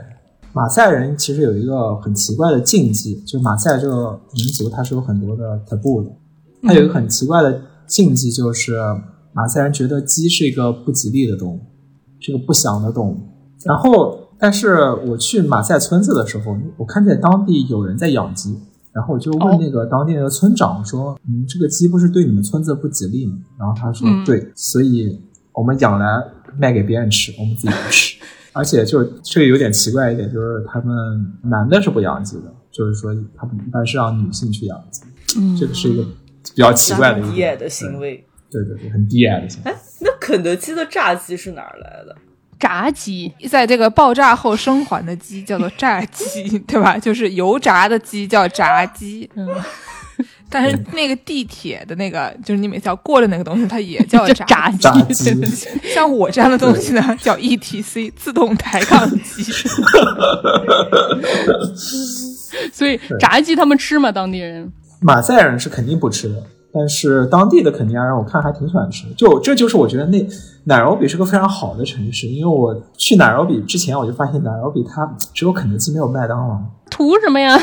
[0.58, 6.10] 马赛人其实有一个很奇怪的禁忌，就马赛这个民族它是有很多的 taboo 的，
[6.64, 8.76] 它有一个很奇怪的禁忌，就是
[9.32, 11.60] 马赛人觉得鸡是一个不吉利的动物，
[12.18, 13.16] 是个不祥的动物。
[13.64, 18.58] 然后，但是我去马赛村子的时候，我看见当地有人在养鸡，
[18.92, 25.20] 然后我就问那个当地的村长说：“嗯，这个鸡不是对你们村子不吉利吗？”然后他说：“嗯对，所以
[25.52, 26.20] 我们养来
[26.58, 28.18] 卖给别人吃，我们自己不吃。”
[28.58, 35.02] 而且就这个有点奇怪一点，就是他们男的是不养鸡的，就是说他们一般是让女性去养鸡，
[35.38, 38.24] 嗯这个是一个比较奇怪的一个低矮的行为。
[38.50, 39.70] 对对对，很低矮的行为。
[39.70, 42.16] 哎，那肯德基的炸鸡是哪儿来的？
[42.58, 46.98] 炸鸡，在这个爆炸后生还的鸡叫做炸鸡， 对吧？
[46.98, 49.30] 就是油炸的鸡叫炸鸡。
[49.36, 49.46] 嗯，
[50.50, 54.88] 但是那个地铁的那个，就是你每次要过的那个东西，它也叫炸鸡，
[55.94, 59.42] 像我这样的东西呢，叫 ETC 自动抬杠机。
[62.72, 64.10] 所以炸鸡他们吃吗？
[64.10, 64.72] 当地人？
[65.00, 69.14] 马赛人是肯定不吃的，但是当地的肯尼亚人我看还挺喜欢吃的。
[69.14, 70.26] 就这就是我觉得那
[70.64, 76.58] 乃罗比是个非常好的城市，因为我去乃罗比之前我就发现乃罗比它只有肯德基没有麦当劳。
[76.90, 77.54] 图什么呀？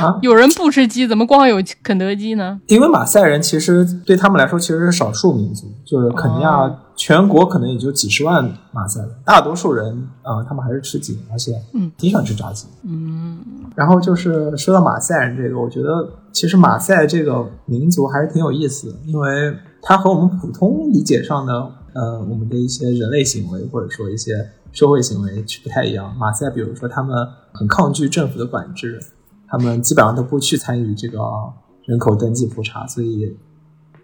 [0.00, 2.60] 啊 有人不吃鸡，怎么光有肯德基呢？
[2.66, 12.66] 因为马赛人其实对他们来说其实是少数民族，就是肯尼亚哦全国可能也就几十万马赛人，大多数人啊、呃他们还是吃鸡，而且嗯挺喜欢吃炸鸡。
[12.84, 13.38] 嗯，
[13.76, 21.54] 然后就是说到马赛人这个，我觉得其实马赛这个民族还是挺有意思的，因为它和我们普通理解上的
[21.94, 26.14] 呃我们的一些人类行为或者说一些社会行为是不太一样。
[26.18, 27.16] 马赛比如说他们
[27.54, 29.00] 很抗拒政府的管制，
[29.48, 31.18] 他们基本上都不去参与这个
[31.86, 33.34] 人口登记普查，所以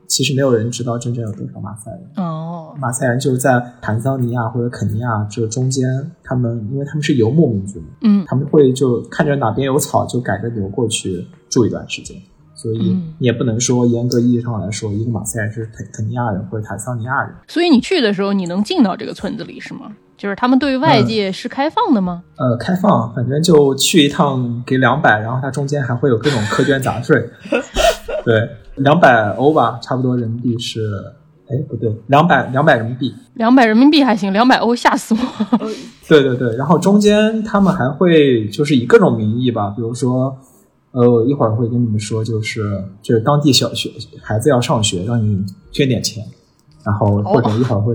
[0.07, 2.01] 其实没有人知道真正有多少马赛人。
[2.17, 5.87] 哦，马赛人就是在坦桑尼亚或者肯尼亚这中间，
[6.25, 12.17] 他们因为他们是游牧民族嘛，嗯他们会就看着哪边有草就赶着牛过去住一段时间，
[12.55, 17.33] 所以嗯你也不能说严格意义上来说，一个马赛人是肯肯尼亚人或者坦桑尼亚人。
[17.47, 19.93] 所以你去的时候，你能进到这个村子里是吗？
[20.17, 22.23] 就是他们对外界是开放的吗？
[22.37, 27.29] 呃，开放，反正就去一趟给两百，然后它中间还会有各种苛捐杂税，
[28.25, 30.81] 对，两百欧吧，差不多人民币是，
[31.49, 35.59] 哎，不对，两百两百人民币，两百人民币还行，两百欧吓死我。
[36.07, 40.37] 对对对，然后中间他们还会就是以各种名义吧，比如说，
[40.93, 46.23] 呃，我一会儿会跟你们说，就是就是当地小学孩子要上学，让你捐点钱，
[46.85, 47.95] 然后或者一会儿会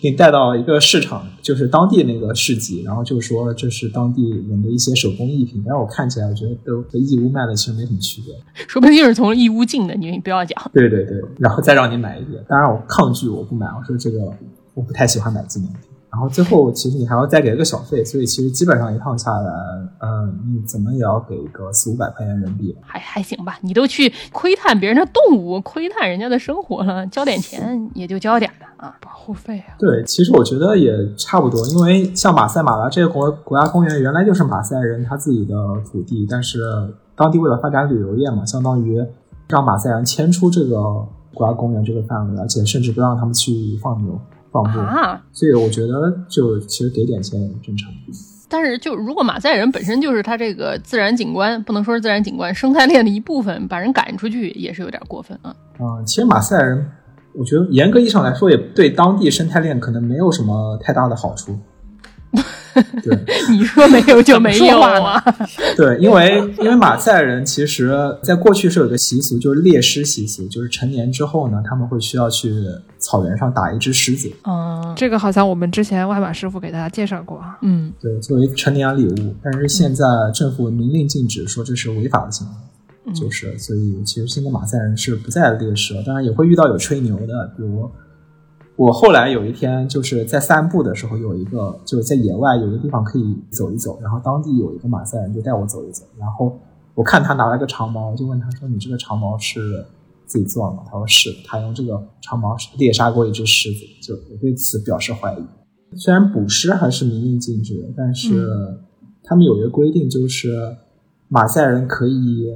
[0.00, 8.34] 给你带到一个市场，就是当地那个市集，然后就说这是当地人的一些手工艺品，但是我看起来我觉得都和义乌卖的其实没什么区别。
[8.66, 10.70] 说不定是从义乌进的，你不要讲。
[10.72, 12.42] 对对对，然后再让你买一点。
[12.48, 14.20] 当然我抗拒，我不买，我说这个
[14.72, 15.82] 我不太喜欢买纪念品。
[16.18, 19.52] 然后最后其实你还要再给个小费，所以其实基本上一趟下来，
[20.00, 22.76] 嗯、你怎么也要给个四五百块钱人民币。
[22.82, 28.96] 还还行吧，你都去窥探别人的动物，窥探人家的生活了，交点钱也就交点吧啊。
[29.00, 35.54] 保护费啊，对，其实我觉得也差不多，因为像马赛马拉这个国国家公园原来就是马赛人他自己的
[35.86, 36.58] 土地，但是
[37.14, 39.00] 当地为了发展旅游业嘛，相当于
[39.48, 44.18] 让马赛人迁出这个国家公园这个范围，而且甚至不让他们去放牛
[44.50, 44.78] 放牧。
[44.78, 45.22] 啊！
[45.32, 47.90] 所以我觉得就其实给点钱也正常。
[48.50, 55.54] 但是就如果马赛人本身就是他这个自然景观，不能说是自然景观，生态链的一部分，把人赶出去也是有点过分啊。
[55.78, 56.90] 嗯，其实马赛人，
[57.34, 61.58] 我觉得严格意义上来说，也对当地生态链可能没有什么太大的好处。
[63.02, 63.18] 对
[63.50, 65.22] 你说没有就没有啊？
[65.76, 72.52] 对，因为因为马赛人其实在过去是有一个习俗，就是猎狮习俗，就是成年之后呢，他们会需要去
[72.98, 77.58] 草原上打一只狮子，嗯这个好像我们之前外马师傅给大家介绍过啊。
[77.62, 79.34] 嗯，对，作为成年礼物。
[79.42, 80.04] 但是现在
[80.34, 82.52] 政府明令禁止，说这是违法的行为。
[83.14, 87.90] 就是，所以其实现在马赛人是不再猎狮了，当然也会遇到有吹牛的，比如
[88.78, 96.56] 我后来有一天就是在散步的时候，有一个就是在野外有一个地方可以走一走，然后当地有一个马赛人就带我走一走，然后
[96.94, 99.84] 我看他拿了个长矛，就问他说：“你这个长矛是
[100.26, 105.96] 自己做的吗？”他说：“是。”他用这个长矛猎杀过一只狮子，就我对此表示怀疑。
[105.96, 108.48] 虽然捕狮还是明令禁止，但是
[109.24, 110.76] 他们有一个规定，就是
[111.26, 112.46] 马赛人可以。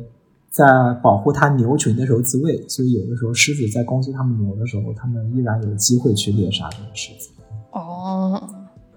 [0.53, 7.31] 在保护它牛群的时候自卫，所以有的时候狮子在攻击它们牛的时候，它们依然有机会去猎杀这个狮子。
[7.71, 8.39] 哦，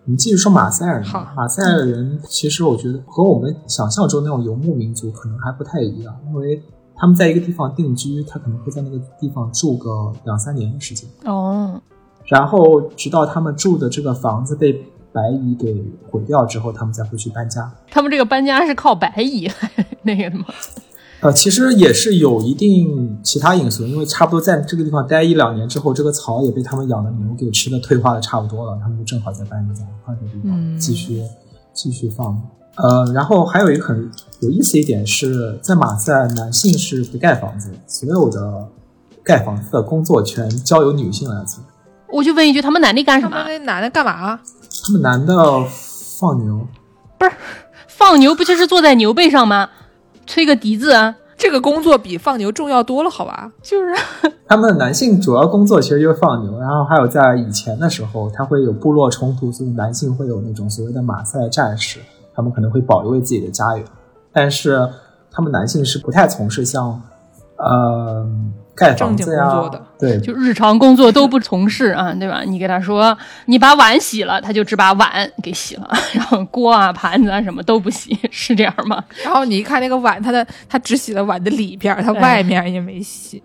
[0.03, 1.09] 我们继续说马赛尔人。
[1.33, 6.61] 马赛尔人其实我觉得和我们想象中那种游牧民族可能还不太一样，因为
[6.93, 11.09] 他们在一个地方定居，他可能会在那个地方住个两三年的时间。
[11.23, 11.81] 哦，
[12.25, 14.73] 然后直到他们住的这个房子被
[15.13, 15.81] 白蚁给
[16.11, 17.71] 毁掉之后，他们才会去搬家。
[17.89, 19.49] 他们这个搬家是靠白蚁
[20.03, 20.45] 那个的吗？
[21.21, 31.23] 呃，其实也是有一定其他因素，因为差不多在这个地方待一两年之后，这个草也被他们养的牛给吃的退化的差不多了，他们就正好再搬一家换个地方继续
[31.73, 32.39] 继续放。
[32.75, 34.11] 呃，然后还有一个很
[34.41, 38.67] 有意思一点是在马赛，男性是不盖房子，所有的
[39.23, 41.63] 盖房子的工作全交由女性来做。
[42.09, 43.37] 我就问一句，他们男的干什么？
[43.47, 44.39] 那男的干嘛？
[44.85, 45.33] 他们男的
[46.19, 46.67] 放牛，
[47.17, 47.31] 不是
[47.87, 49.69] 放牛，不就是坐在牛背上吗？
[50.25, 53.51] 吹个笛子，啊，这个工作比放牛重要多了，好吧？
[53.61, 53.93] 就是
[54.47, 61.99] 他们男性主要工作其实就是放牛，然后还有在以前的时候，他会有部落冲突，所以男性会有那种所谓的马赛战士，
[62.33, 63.85] 他们可能会保卫自己的家园，
[64.31, 64.89] 但是
[65.31, 67.01] 他们男性是不太从事像，
[67.57, 68.27] 呃。
[68.77, 72.43] 盖房子呀，对，就日常工作都不从事啊，对吧？
[72.45, 79.03] 你给他说，你把碗洗了，他就只把碗给洗了， 然后锅啊、盘子啊什么都不洗，是这样吗？
[79.23, 83.41] 然后你一看那个碗，他的他只洗了碗的里边，他外面也没洗。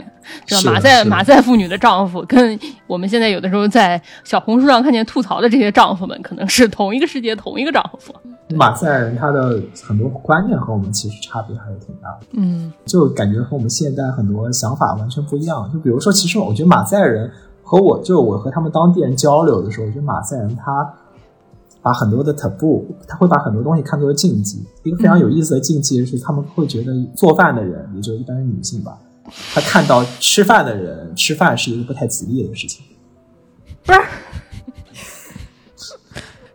[0.47, 8.15] 这马赛马赛妇女的丈夫，跟我们现在有的时候在小红书上看见吐槽的这些丈夫们，可能是同一个世界同一个丈夫。
[8.57, 15.71] 马赛人他的很多观念和我们其实差别还是挺大的，嗯，就感觉和我们现代很多想法完全不一样。
[15.73, 17.31] 就比如说，其实我觉得马赛人
[17.63, 20.95] 和我就我和他们当地人交流的时候，我觉得马赛人他
[21.83, 24.65] 把很多的 taboo，他会把很多东西看作禁忌。
[24.83, 28.99] 一个非常有意思的禁忌是，他们会觉得做饭的人，也就一般是女性吧。
[29.55, 32.85] 她看到吃饭的人吃饭是一个不太吉利的事情，
[33.85, 34.01] 不是？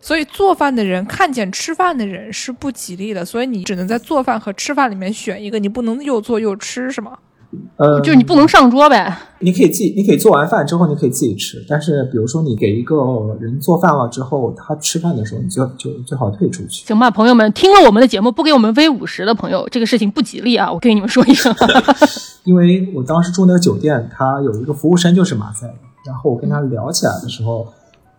[0.06, 7.18] 所以做饭的人看见吃饭的人是不吉利的，所以你只能在做饭和吃饭里面选一个，你不能又做又吃，是吗？
[7.74, 9.18] 呃，就是你不能上桌呗。
[9.40, 16.86] 你可以自己，你可以做完饭之后你可以自己吃，但是比如说你给一个人做饭了之后，他吃饭的时候，你就就最好退出去。
[16.86, 20.72] 行吧，朋友们，听了我们的节目不给我们 V 五十的朋友，这个事情不吉利啊！
[20.72, 21.52] 我跟你们说一声。
[22.46, 25.66] 因为我当时住那个酒店，他有一个服务生就是马赛，
[26.06, 27.66] 然后我跟他聊起来的时候，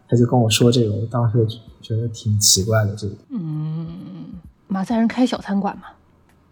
[0.09, 1.47] 他就跟我说这个，我当时
[1.82, 2.95] 觉得挺奇怪的。
[2.95, 3.88] 这个，嗯，
[4.67, 5.84] 马赛人开小餐馆嘛。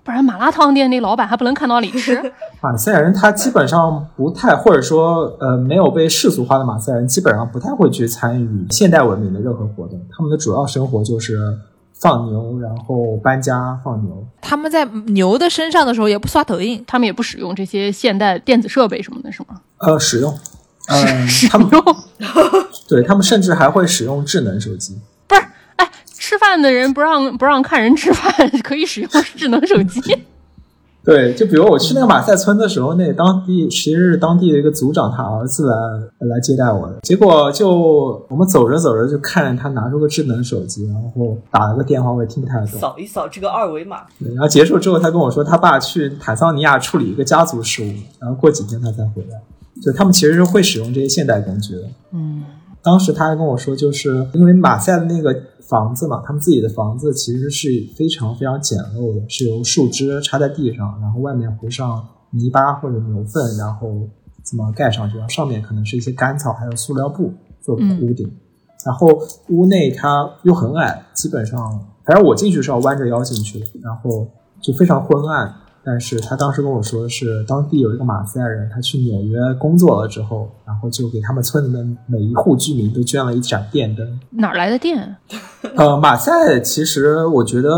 [0.04, 2.32] 不然麻辣烫店那老板还不能看到你吃。
[2.62, 10.00] 马赛人他基本上不太，或者说呃没有被世俗化的马赛人基本上不太会去参与现代文明的任何活动。
[10.16, 11.58] 他们的主要生活就是
[11.96, 14.24] 放牛，然后搬家放牛。
[14.42, 19.60] 他们在牛的身上的时候也不刷抖音，他们也不使用这些现代电子设备什么的，是吗？
[19.80, 20.32] 呃，使用，
[20.90, 21.68] 嗯，使用。
[22.88, 25.00] 对他们甚至还会使用智能手机。
[26.36, 30.02] 吃饭的人不让不让看人吃饭，可以使用智能手机。
[31.02, 35.70] 对，就比如我去那个马赛村的时候，那当地其实是当地的一个族长他儿子
[36.20, 37.00] 来来接待我的。
[37.04, 42.68] 结果就我们走着走着，就看见他拿出个智能手机，然后打了个电话，我也听不太懂。
[42.68, 44.02] 扫一扫这个二维码。
[44.20, 49.40] 对，然后结束之后，他跟我说他爸去坦桑尼亚处理一个家族事务，然后过几天他才回来。
[49.82, 51.84] 就他们其实是会使用这些现代工具的。
[52.14, 52.44] 嗯，
[52.82, 55.40] 当时他还跟我说，就是因为马赛的那个。
[55.68, 64.08] 房子嘛，他们自己的房子其实是非常非常简陋的，是由树枝插在地上，然后外面糊上泥巴或者牛粪，然后
[64.44, 68.32] 这么盖上去，然后上面可能是一些干草，还有塑料布做屋顶。
[68.86, 69.08] 然后
[69.50, 71.58] 屋内它又很矮，基本上，
[72.04, 74.28] 反正我进去是要弯着腰进去的，然后
[74.62, 75.52] 就非常昏暗。
[75.86, 84.20] 但是他当时跟我说，是当地有一个马赛人，他去纽约工作了之后，然后就给他们村里面每一户居民都捐了一盏电灯。
[84.32, 85.16] 哪来的电？
[85.78, 87.70] 呃，马赛其实我觉得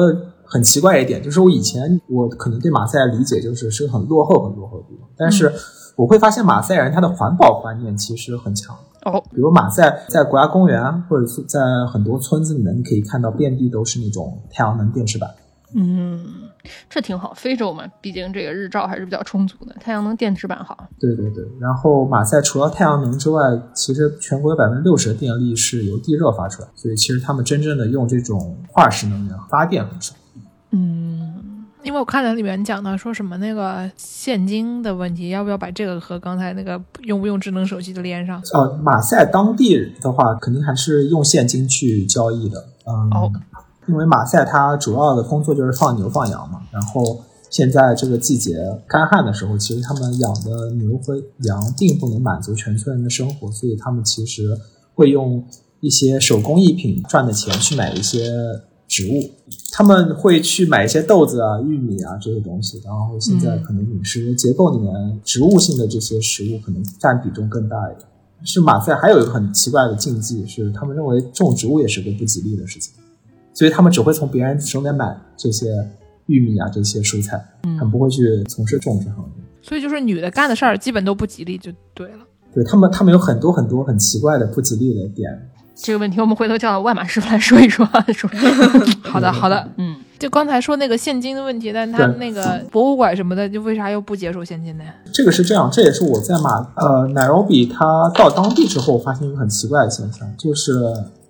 [0.46, 5.52] 很奇怪一点，就是我以前我可能对马赛理解就是是个很落后、很落后的地方，但是
[5.98, 8.74] 我会发现马赛人他的环保观念其实很强。
[9.04, 11.60] 哦，比如马赛在国家公园或者是在
[11.92, 15.30] 很多村子里面，你可以看到遍地都是那种太阳能电池板。
[15.76, 16.24] 嗯，
[16.90, 17.34] 这挺好。
[17.36, 20.88] 非洲嘛，毕竟这个日照还是比较充足的，太阳能电池板好。
[21.00, 23.42] 对对对，然后马赛除了太阳能之外，
[23.74, 30.14] 其实全国有百分之六十的电力是由地热发出来，所以其实他们真正的用这种化石能源发电很少。
[30.72, 38.42] 嗯，因为我看到里面讲到说什么那个现金的问题，要不要把这个和刚才那个用不用智能手机的连上？
[38.54, 42.60] 呃，马赛当地的话，肯定还是用现金去交易的。
[42.86, 43.32] 嗯，哦
[43.88, 48.58] 因为马赛它主要的工作就是放牛放羊嘛，然后现在这个季节
[48.88, 54.58] 干旱的时候，其实他们养的牛和羊并不能满足全村人的生活，所以他们其实
[54.94, 55.44] 会用
[55.80, 58.30] 一些手工艺品赚的钱去买一些
[58.88, 59.30] 植物，
[59.72, 68.08] 他们会去买一些豆子啊、玉米啊这些东西，然后现在可能饮食结构里面植物性的这些食物可能占比重更大一点。
[68.44, 72.94] 是马赛还有一个很奇怪的禁忌，是他们认为种植物也是个不吉利的事情，
[73.58, 75.66] 所以他们只会从别人手里买这些
[76.28, 79.44] 玉米啊这些蔬菜，他们不会去从事种植行业。
[79.64, 82.20] 所以就是女的干的事儿基本都不吉利，就对了。
[82.54, 85.32] 对他们，他们有很多很多很奇怪的不吉利的点。
[85.74, 87.84] 这个问题我们回头叫外马师傅来说一说。
[88.14, 88.30] 说，
[89.02, 89.68] 好的，好的。
[89.78, 94.84] 嗯，就刚才说那个现金的问题，但他对那个博物馆什么的，就为啥又不接受现金呢？
[95.12, 100.72] 这个是这样，这也是我在马呃 Nairobi 他到当地之后发现一个很奇怪的现象，就是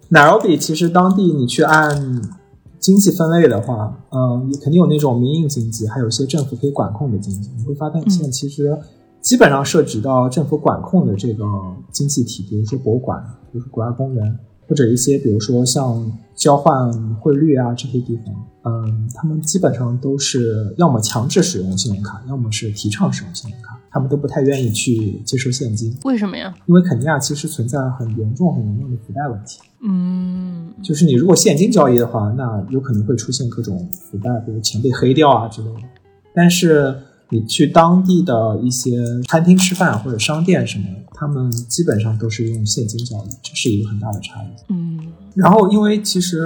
[0.10, 2.22] Nairobi 其实当地你去按
[2.80, 7.50] 经济分类的话，嗯、你肯定有那种民营经济，还有一些政府可以管控的经济。
[7.58, 8.78] 你会发现现在其实
[9.20, 11.44] 基本上涉及到政府管控的这个
[11.92, 26.54] 经济体，比如说博物馆，比如说国家公园，或者一些比如说像交换汇率啊这些地方，嗯，他们基本上都是要么强制使用信用卡，要么是提倡使用信用卡，他们都不太愿意去接受现金，为什么呀？
[26.66, 29.60] 因为肯尼亚其实存在很严重、很严重的腐败问题。
[29.82, 35.80] 嗯，就是你如果现金交易的话，那有可能会出现各种腐败，比如钱被黑掉啊之类的。
[36.34, 36.96] 但是
[37.30, 44.48] 你去当地的一些餐厅吃饭或者商店什么，他们基本上都是用现金交易，这是一个很大的差异。
[44.70, 45.00] 嗯，
[45.36, 46.44] 然后，因为其实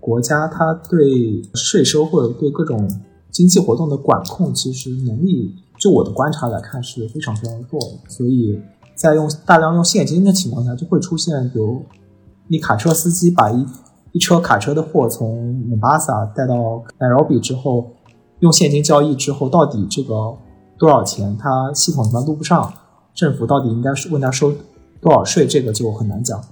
[0.00, 2.88] 国家它对税收或者对各种
[3.30, 5.54] 经济活动的管控，其实能力，
[5.84, 7.98] 就我的观察来看是非常非常弱的。
[8.08, 8.58] 所以
[8.94, 11.82] 在用大量用现金的情况下，就会出现，比如
[12.48, 13.66] 你卡车司机把一
[14.12, 17.86] 一车卡车的货从蒙巴萨带到奈罗比之后，
[18.40, 20.34] 用现金交易之后，到底这个
[20.78, 22.72] 多少钱，它系统上录不上，
[23.12, 24.54] 政府到底应该是问他收
[25.02, 26.42] 多少税，这个就很难讲。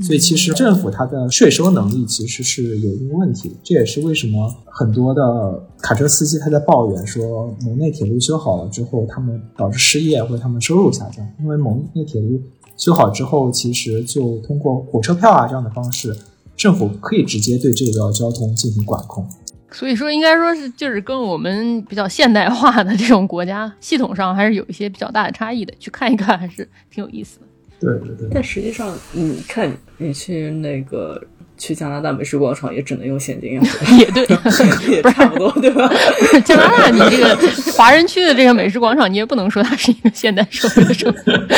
[0.00, 12.40] 所以其实政府它的税收能力其实是有一定问题的，这也是为什么很多的卡车司机他在抱怨说蒙内铁路修好了之后，他们导致失业或者他们收入下降，因为蒙内铁路
[12.76, 16.16] 修好之后，其实就通过火车票啊这样的方式，
[16.56, 19.26] 政府可以直接对这个交通进行管控。
[19.72, 27.46] 所以说应该说是就是跟我们比较现代化的这种国家系统上还是有一些比较大的差异的，去看一看还是挺有意思的。
[27.80, 31.20] 对对对，但实际上，你看你去那个
[31.56, 33.62] 去加拿大美食广场，也只能用现金呀，
[33.98, 34.26] 也对，
[34.90, 35.90] 也差不多，对吧？
[36.46, 37.36] 加拿大你这个
[37.72, 41.48] 华人区的这个美食广场，你也不能说它是一个现代社会的城市，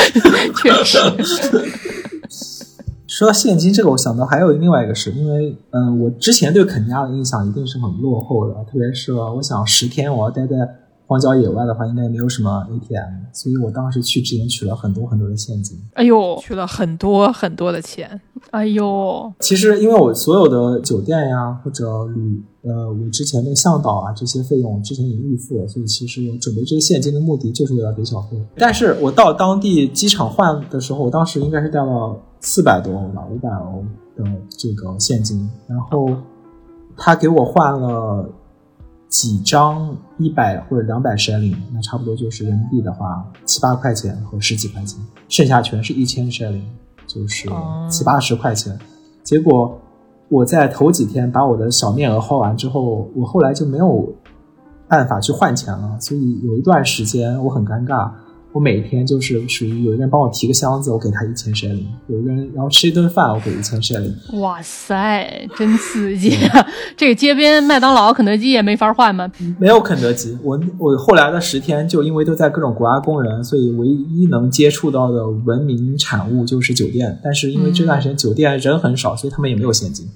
[0.61, 0.97] 确实。
[3.07, 10.55] 说到现金这个，我想到还有另外一个事，因为嗯、呃我之前对肯尼亚的印象一定是很落后的，特别是我想十天我要待在
[11.11, 15.77] 荒郊野外的话，应该没有什么 ATM，所以我当时去之前取了很多很多的现金。
[15.95, 28.41] 哎呦，取了很多很多的钱，哎呦，其实因为我所有的酒店呀或者旅呃我之前那个向导啊这些费用之前已经预付了，所以其实我准备这些现金的目的就是为了给小费。
[28.55, 33.83] 但是我到当地机场换的时候，我当时应该是带了四百多欧吧，五百欧
[34.15, 36.07] 的这个现金，然后
[36.95, 38.29] 他给我换了
[39.11, 44.97] 几张一百或者两百 shilling，那差不多就是人民币的话七八块钱和十几块钱，
[45.27, 46.63] 剩下全是一千 shilling，
[47.05, 48.79] 就是哦七八十块钱。
[49.21, 49.77] 结果
[50.29, 54.15] 我在头几天把我的小面额花完之后，我后来就没有
[54.87, 58.09] 办法去换钱了，所以有一段时间我很尴尬。
[58.53, 64.13] 我每天就是属于有一个人帮我提个箱子，我给他一千 shilling；有一个人然后吃一顿饭，我给一千 shilling。
[64.41, 66.67] 哇塞，真刺激啊！
[66.97, 69.31] 这个街边麦当劳、肯德基也没法换吗？
[69.57, 77.17] 没有肯德基，我我后来的十天就因为都在各种国家公园，所以唯一能接触到的文明产物就是酒店。
[77.23, 80.09] 但是因为这段时间酒店人很少，所以他们也没有现金，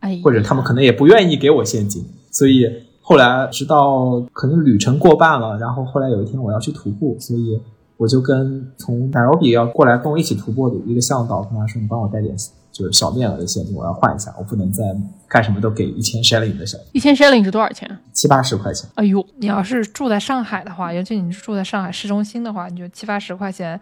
[0.00, 2.04] 哎，或者他们可能也不愿意给我现金。
[2.32, 2.66] 所以
[3.00, 7.60] 后来直到可能旅程过半了，然后后来有一天我要去徒步，所以
[7.96, 12.34] 我就跟从奈罗比要过来跟我一起徒步的一个向导跟他说：“你帮我带点
[12.70, 14.84] 就是小面额的现金，我要换一下，我不能再
[15.26, 17.98] 干什么都给一千 shilling 的小一千 shilling 是多少钱？
[18.12, 18.86] 七八十块钱。
[18.96, 23.80] 哎呦，你要是住在上海的话，尤其你是住在上海市中心的话，你就七八十块钱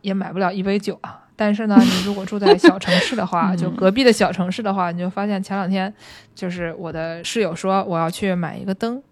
[0.00, 1.24] 也买不了一杯酒啊。
[1.34, 5.92] 但是呢，你如果住在小城市的话， 就隔壁的小城市的话，你就发现前两天
[6.34, 9.02] 就是我的室友说我要去买一个灯，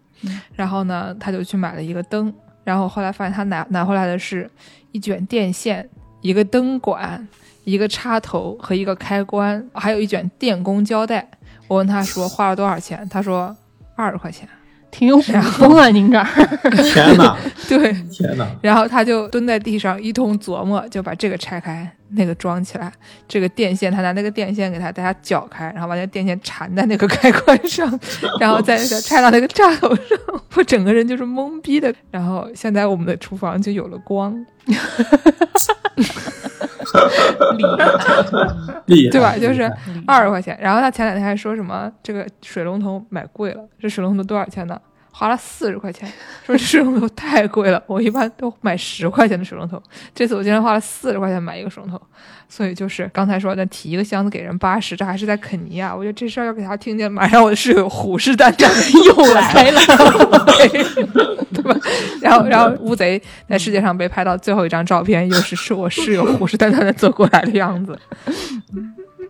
[0.55, 2.33] 然后呢，他就去买了一个灯，
[2.65, 4.51] 然后后来发现他拿拿回来的是
[4.91, 5.89] 一卷电线、
[6.23, 7.29] 一个灯管、
[7.65, 11.29] 一个插头和一个开关，还有一卷电工胶带。
[11.69, 13.57] 我问他说花了多少钱，他说
[13.95, 14.49] 二十块钱。
[14.95, 16.25] 挺有古风啊，您这儿。
[16.85, 17.37] 天哪，
[17.69, 18.47] 对，天哪！
[18.63, 22.93] 然后他就蹲在地上一通琢磨，就把这个拆开，那个装起来。
[23.27, 27.99] 这个电线，他拿那个电线给他大家绞开，然后把那个电线缠在那个开关上，
[28.39, 30.05] 然后再拆到那个插头上。
[30.55, 31.93] 我整个人就是懵逼的。
[32.13, 34.47] 然后现在我们的厨房就有了光，
[38.87, 39.37] 厉害，对吧？
[39.39, 39.71] 就是
[40.07, 40.57] 二十块钱。
[40.61, 44.79] 然后他前两天还说什么这个水龙头买贵了，这水龙头多少钱呢？
[45.17, 46.13] 花了四十块钱，
[46.45, 49.81] 说这水龙头太贵了，我一般都买十块钱的水龙头，
[50.13, 52.01] 这次我竟然花了四十块钱买一个水龙头，
[52.49, 58.69] 所以就是刚才说的提一个箱子给人八十，这还是在肯尼亚，我觉得这事儿要给他听见，马上我的室友虎视眈眈
[59.07, 59.81] 又来了，
[61.53, 61.77] 对吧？
[62.21, 67.97] 然后然后乌贼在世界上被拍到最后一张照片，又是是我室友虎视眈眈的走过来的样子，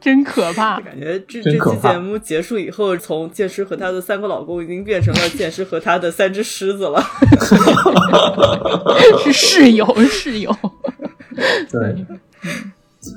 [0.05, 0.79] 真可怕。
[0.85, 7.03] 感觉这这期节目结束以后，从剑师和他的三个老公已经变成了剑师和他的三只狮子了。
[9.25, 10.55] 是室友，室友。
[11.71, 12.05] 对。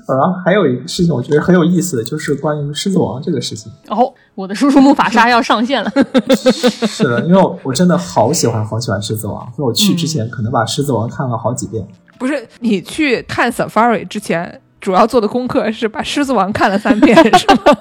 [0.05, 3.71] 然后还有一个事情，我觉得很有意思的，就是关于《狮子王》这个事情。
[3.87, 5.89] 哦，我的叔叔木法沙要上线了。
[6.35, 11.85] 是的，因为我我真的好喜欢好喜欢《狮子王》，所以我去之前可能把《狮子王》看了好几遍。
[12.19, 17.77] 不是你去看 Safari 之前，主要做的功课是把《狮子王》看了三遍， 是吗？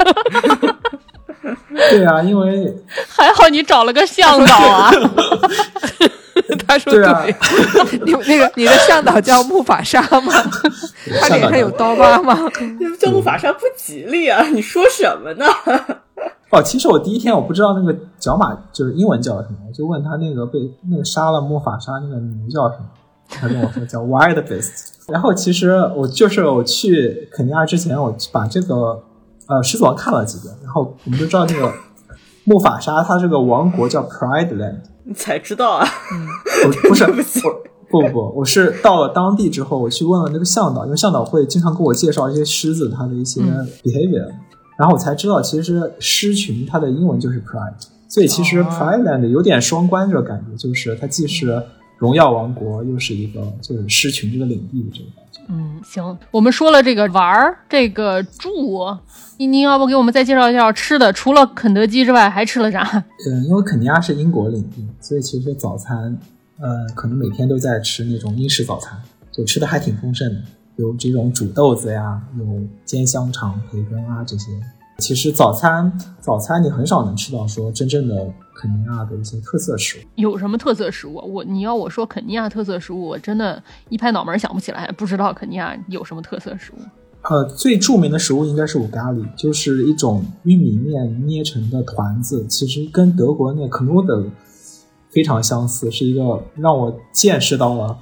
[1.88, 2.76] 对啊，因为
[3.08, 4.90] 还好你找了个向导啊。
[6.66, 7.24] 他说对啊
[8.04, 10.32] 你那个你的向导叫木法沙吗？
[11.20, 12.36] 他脸上有刀疤吗？
[12.98, 14.42] 叫木法沙不吉利啊！
[14.48, 15.46] 你说什么呢？
[16.50, 20.58] 哦，其实我第一天我不知道那个角马就是英文叫什么，我就问他那个被
[20.90, 22.86] 那个杀了木法沙那个牛叫什么，
[23.28, 24.95] 他跟我说叫 Wild Beast。
[25.08, 29.02] 然后其实我就是我去肯尼亚之前，我把这个
[29.46, 31.72] 呃狮子王看了几遍，然后我们就知道那个
[32.44, 35.86] 木法沙他这个王国叫 Pride Land，你才知道啊！
[36.64, 37.22] 我 不是不
[37.88, 43.40] 不不，我是到了当地之后，我去问了那个向导，因为向导会经常给我介绍一些狮子它的一些
[43.84, 44.26] behavior，、
[44.76, 47.74] 然后我才知道其实狮群它的英文就是 pride，
[48.08, 51.62] 所以其实 Pride Land 有点双关这个感觉，就是它既是
[51.98, 55.40] 荣耀王国，又是一个就是狮群这个领地的这个感觉。
[55.48, 58.50] 嗯，行，我们说了这个玩儿，这个住，
[59.38, 61.12] 您您要不给我们再介绍介绍吃的？
[61.12, 63.04] 除了肯德基之外，还吃了啥？
[63.30, 66.18] 嗯，因为肯尼亚是英国领地，所以其实早餐，
[66.58, 68.98] 呃，可能每天都在吃那种英式早餐，
[69.32, 70.42] 就吃的还挺丰盛的，
[70.76, 72.44] 有这种煮豆子呀，有
[72.84, 74.50] 煎香肠、培根啊这些。
[74.98, 78.14] 其实早餐早餐你很少能吃到说真正的
[78.54, 80.02] 肯尼亚的一些特色食物。
[80.16, 81.14] 有什么特色食物？
[81.16, 86.76] 我你要我说肯尼亚特色食物，我真的一拍脑门想不起来，不知道肯尼亚有什么特色食物。
[87.28, 94.30] 呃，最著名的食物应该是五咖喱，就是一种玉米面捏成的团子，其实跟德国那 n u d e
[95.10, 97.98] 非常相似，是一个让我见识到了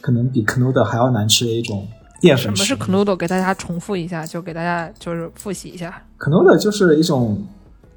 [0.00, 1.86] 可能比 u d e 还要难吃的一种
[2.20, 2.96] 淀粉什么是粉食物。
[2.96, 3.16] Knuddle？
[3.16, 6.02] 给大家重复一下，就给大家就是复习一下。
[6.24, 7.36] K n u d e 就是一种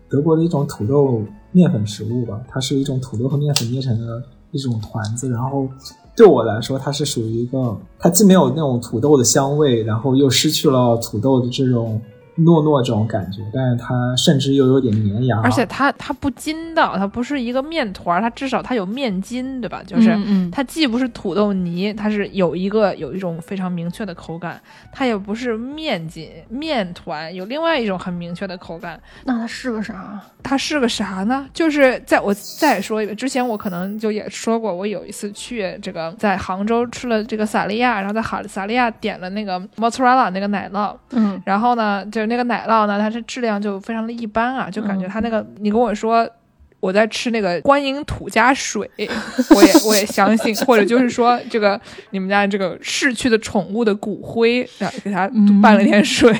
[0.10, 1.24] 德国的一种土豆
[1.54, 4.22] 面粉食物吧，它是一种土豆和面粉捏成的
[4.52, 5.66] 一种团子，然后
[6.14, 12.02] 对我来说，它是属于一个，它既没有那种土豆的香味，然后又失去了土豆的这种
[12.40, 19.82] 糯糯这种感觉，但是它甚至又有点粘牙，而且它它不筋道，它不是一个面团，它至少它有面筋，对吧？
[19.86, 20.16] 就是
[20.52, 24.62] 它既不是土豆泥，它是有一个有一种非常明确的口感，
[24.92, 29.00] 它也不是面筋面团，有另外一种很明确的口感。
[29.26, 30.22] 那它是个啥？
[30.44, 31.48] 它是个啥呢？
[31.54, 46.30] 就是在我再说一遍，之前我可能就也说过，我有一次去这个在杭州吃了这个萨莉亚，然后在哈萨莉亚点了那个 mozzarella 那个奶酪，嗯然后呢，就是那个奶酪呢，它是质量就非常的一般啊，就感觉它那个，你跟我说
[46.80, 48.90] 我在吃那个观音土加水，
[49.56, 51.80] 我也我也相信，或者就是说这个
[52.12, 55.28] 你们家这个逝去的宠物的骨灰，然后给它
[55.62, 56.32] 拌了点水，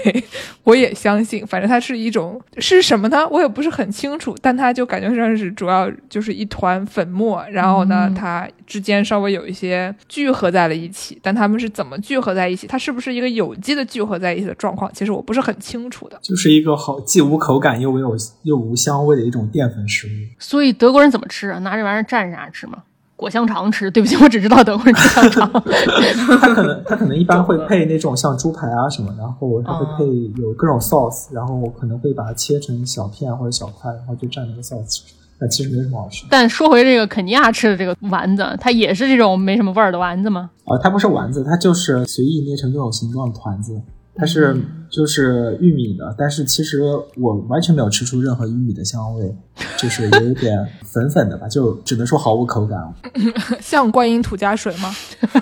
[0.64, 1.46] 我也相信。
[1.48, 3.28] 反正它是一种是什么呢？
[3.30, 12.68] 我也不是很清楚，但它就感觉上是主要就是一团粉末，然后呢，它之间稍微有一些聚合在了一起，但它们是怎么聚合在一起？
[12.68, 14.92] 它是不是一个有机的聚合在一起的状况？
[14.94, 16.20] 其实我不是很清楚的。
[16.22, 20.27] 就是一个好既无口感又没有又无香味的一种淀粉食物。
[20.40, 21.60] 所以德国人怎么吃啊？
[21.60, 22.84] 拿这玩意儿蘸啥吃吗？
[23.16, 23.90] 裹香肠吃？
[23.92, 25.52] 对不起，我只知道德国人吃香肠。
[26.40, 35.04] 他可能他可能一般会配那种像猪排啊什么，然后他会配有各种 sauce，然后我可能会把它切成小片或者小块，然后就蘸那个 sauce 吃。
[35.40, 36.26] 但其实没什么好吃。
[36.32, 40.50] 但说回这个肯尼亚吃的这个丸子，它也是这种没什么味儿的丸子吗？
[40.66, 43.80] 啊，它不是丸子，它就是随意捏成各种形状的团子。
[44.18, 44.60] 它是
[44.90, 46.82] 就是玉米的，但是其实
[47.18, 49.36] 我完全没有吃出任何玉米的香味，
[49.78, 52.94] 就是有一点粉粉的吧，就只能说毫无口感，
[53.62, 54.92] 像观音土加水吗？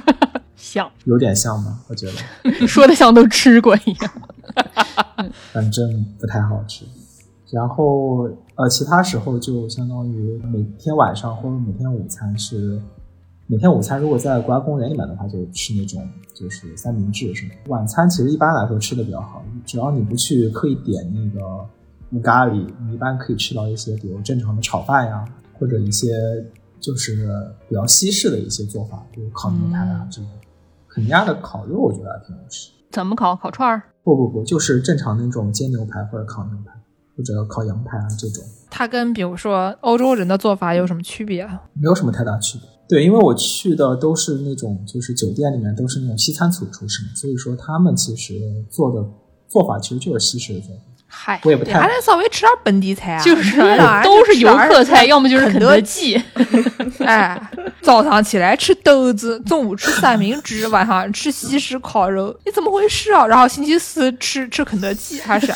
[0.57, 2.13] 像，有点像吧，我觉得
[2.67, 4.11] 说的像都吃过一样，
[5.53, 6.83] 反正不太好吃。
[7.51, 8.23] 然后
[8.55, 12.81] 呃，其他时候就相当于每天晚上或者每天午餐是。
[13.47, 16.01] 每天午餐如果在国家公园里面的话，就吃那种
[16.33, 17.51] 就是三明治什么。
[17.67, 21.63] 晚餐其实一般来说吃的比较好，只要你不去刻意点那个
[22.11, 25.23] 乌咖喱，你一般可以吃到一些比如正常的炒饭呀，
[25.59, 26.09] 或者一些
[26.79, 27.29] 就是
[27.69, 30.29] 比较西式的一些做法，比如烤牛排啊这种。
[30.87, 32.71] 肯尼亚的烤肉我觉得还挺好吃。
[32.89, 33.35] 怎么烤？
[33.35, 33.83] 烤串儿？
[34.03, 36.71] 不不不，就是正常那种煎牛排或者烤牛排
[37.15, 38.43] 或者烤羊排啊这种。
[38.71, 41.61] 它跟比如说欧洲人的做法有什么区别啊？
[41.73, 42.67] 没有什么太大区别。
[42.87, 48.33] 对，因为我去的都是那种，就是酒店里面都是那种西餐厨师，所以说他们其实
[48.69, 49.03] 做的
[49.47, 50.81] 做法其实就是西式的做法。
[51.17, 56.21] 嗨，我也不太还得稍微吃点本地菜啊，就是啊都是游客菜，要么就是肯德德基。
[56.99, 57.39] 哎，
[57.81, 63.25] 早上起来吃豆子，中午吃三明治，晚上吃西 式烤肉，你怎么回事啊？
[63.25, 65.47] 然后星期四吃吃肯德基还是？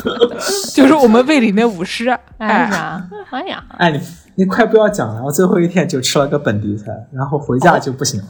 [0.74, 4.00] 就是我们胃里那五十，哎是啊，哎呀，哎你
[4.36, 8.26] 你快不要讲了，我最后一天就吃了个本地菜，然后回家就不行了。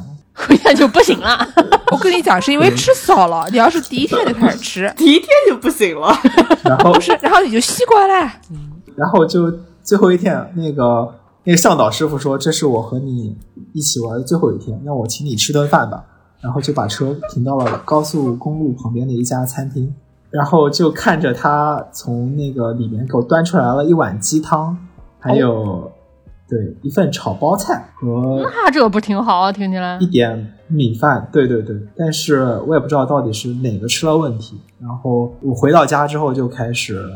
[0.47, 1.39] 回家就不行了。
[1.93, 3.47] 我跟你讲，是因为吃少了。
[3.51, 6.15] 你要是第一天就开始吃， 第一天就不行了。
[6.65, 8.33] 然后不是，然后你就习惯了。
[8.97, 11.15] 然后就最后一天，那个
[11.45, 13.37] 那个向导师傅说：“这是我和你
[13.73, 16.05] 一起玩的最后一天，让我请你吃顿饭吧。”
[16.43, 19.95] 然后就把车停到了高速公路旁边的一家餐厅，
[20.31, 24.75] 然后就看着他从那个里面给我端出来了一碗鸡汤，
[25.19, 25.93] 还有、
[26.51, 29.53] 对一份炒包菜和那这不挺好啊？
[29.53, 34.61] 听起来一点米饭，对对对，但是我也不知道到底是哪个吃了问题。
[34.81, 37.09] 然后我回到家之后就开始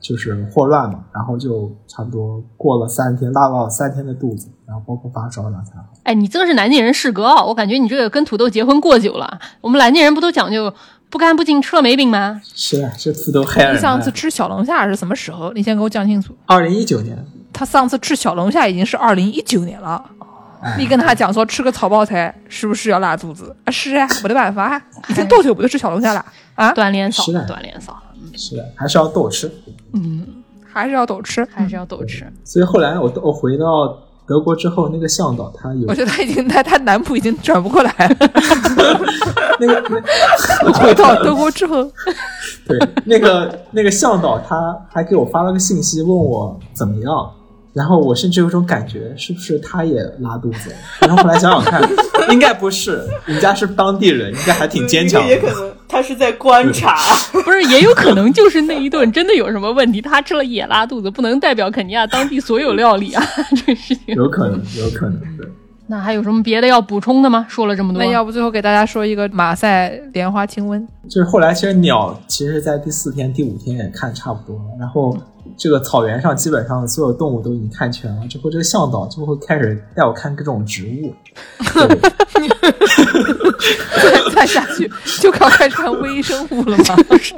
[0.00, 5.84] 就是霍乱嘛，然后就差不多过了三天，拉了三天的肚子，然后包括发烧然后才好。
[6.04, 7.42] 哎，你这个是南京人适格啊！
[7.44, 9.40] 我感觉你这个跟土豆结婚过久了。
[9.60, 10.72] 我们南京人不都讲究
[11.10, 12.40] 不干不净吃了没病吗？
[12.54, 14.10] 是啊，这次都害人你上次。
[14.12, 15.52] 吃小龙虾是什么时候？
[15.54, 16.34] 你先给我讲清楚。
[16.46, 17.26] 二零一九年，
[17.56, 20.04] 他上次吃小龙虾已经是二零一九年了。
[20.76, 23.70] 你跟他讲说吃个草包菜是不是要拉肚子啊？
[23.70, 26.72] 是啊，没得办法啊，已经多久不就吃小龙虾了啊？
[26.72, 27.96] 锻炼少，是的锻炼少，
[28.36, 29.50] 是的，还是要多吃。
[29.94, 30.26] 嗯
[30.70, 31.46] 还是要多吃。
[31.50, 32.30] 还是要多吃。
[32.44, 33.96] 所以后来我我回到
[34.26, 38.16] 德国之后，那个向导他有我觉得他已经他他南普已经转不过来了。
[39.60, 40.02] 那个
[40.64, 41.84] 那回到德国之后，
[42.66, 47.30] 对，那个那个向导他还给我发了个信息，问我怎么样，
[47.76, 50.74] 然后我甚至有种感觉，是不是他也拉肚子？
[51.00, 51.86] 然后后来想想看，
[52.30, 55.28] 应该不是，人家是当地人，应该还挺坚强的。
[55.28, 56.96] 也可能他是在观察。
[57.32, 63.22] 不是，也有可能就是那一顿真的有什么问题，他吃了也拉肚子，不能代表肯尼亚当地所有料理啊，
[63.54, 64.14] 这个事情。
[64.14, 65.46] 有可能，有可能，对。
[65.88, 67.46] 那还有什么别的要补充的吗？
[67.46, 70.82] 说了这么多，那要不最后给大家说一个马赛莲花清瘟？
[71.10, 75.16] 就是后来其实鸟，其实在第四天、第五天也看差不多了，然后
[75.56, 81.14] 这个草原上基本上所有动物都已经看全了，之后这个向导就会开始带我看各种植物。
[84.34, 84.90] 再下去
[85.20, 86.84] 就靠开始看微生物了吗？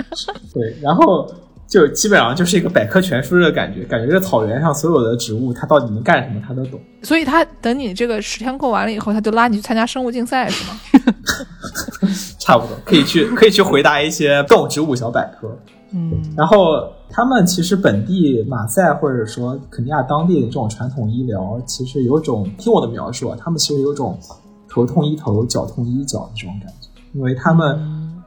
[0.52, 1.32] 对，然后
[1.68, 6.80] 就基本上就是一个百科全书的感觉，感觉这草原上所有的植物，它到底能干什么，它都懂。
[7.02, 10.80] 所以他等你这个十天过完了以后，他就拉你去参加生物竞赛是吗？
[12.40, 15.56] 差不多可以去可以去回答一些动植物小百科。
[15.92, 16.56] 嗯，然后
[17.08, 24.18] 他们其实本地马赛或者说肯尼亚当地的这种传统医疗，其实有种听我的描述啊，他们其实有种
[24.68, 27.78] 头痛医头，脚痛医脚的这种感觉，因为他们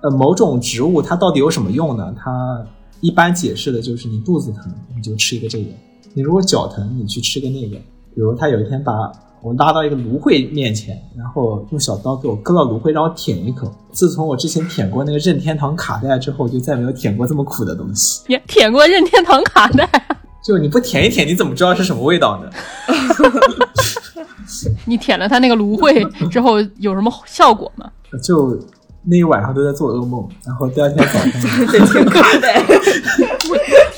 [0.02, 2.14] 呃某种植物它到底有什么用呢？
[2.18, 2.66] 它
[3.00, 5.70] 一般解释的就是你肚子疼，你就吃一个这个。
[6.14, 7.78] 你如果脚疼，你去吃个那个。
[8.14, 9.10] 比如他有一天把
[9.44, 13.74] 我拉到一个芦荟面前，然后用小刀给我割到芦荟，让我舔一口。
[13.92, 18.24] 自从我之前舔过那个任天堂卡带之后，就再没有舔过这么苦的东西。
[18.28, 19.90] 也舔过任天堂卡带，
[20.46, 22.50] 就你不舔一舔，你怎么知道是什么味道呢？
[24.86, 27.90] 你舔了它那个芦荟之后有什么效果吗？
[28.22, 28.58] 就
[29.04, 32.62] 那一晚上都在做噩梦，然后第二天早上，在舔卡带，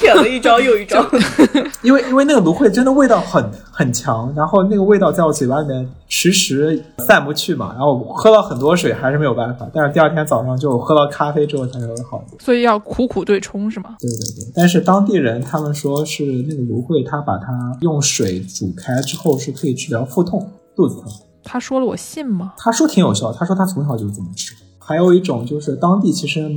[0.04, 1.04] 舔了一招又一招。
[1.82, 12.42] 因为因为那个芦荟真的味道很很强，然后那个味道在我嘴巴里面迟迟散不去嘛，然后我喝了很多水还是没有办法，但是第二天早上就喝了咖啡之后才稍微好一点。
[12.42, 13.96] 所以要苦苦对冲是吗？
[14.00, 17.48] 对对对，但是当地人他们说是那个芦荟，他把它
[17.82, 21.12] 用水煮开之后是可以治疗腹痛、肚子疼。
[21.44, 22.54] 他说了，我信吗？
[22.58, 24.56] 他说挺有效，他说他从小就这么吃。
[24.80, 26.50] 还有一种就是当地其实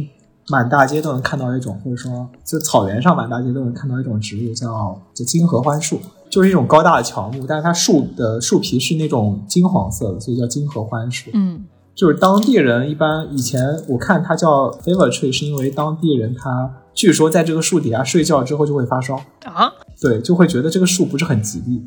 [0.48, 5.98] 满大街都能看到一种，或者说就草原上满大街都能看到一种植物叫叫金合欢树，
[6.30, 11.30] 就是一种高大的乔木，但是它树的树皮是那种金黄色的，所以叫金合欢树。
[11.34, 21.84] 嗯，就是当地人一般以前我看它叫 fever tree，是因为当地人他据说在这个树底下睡觉之后就会发烧，啊，对，就会觉得这个树不是很吉利。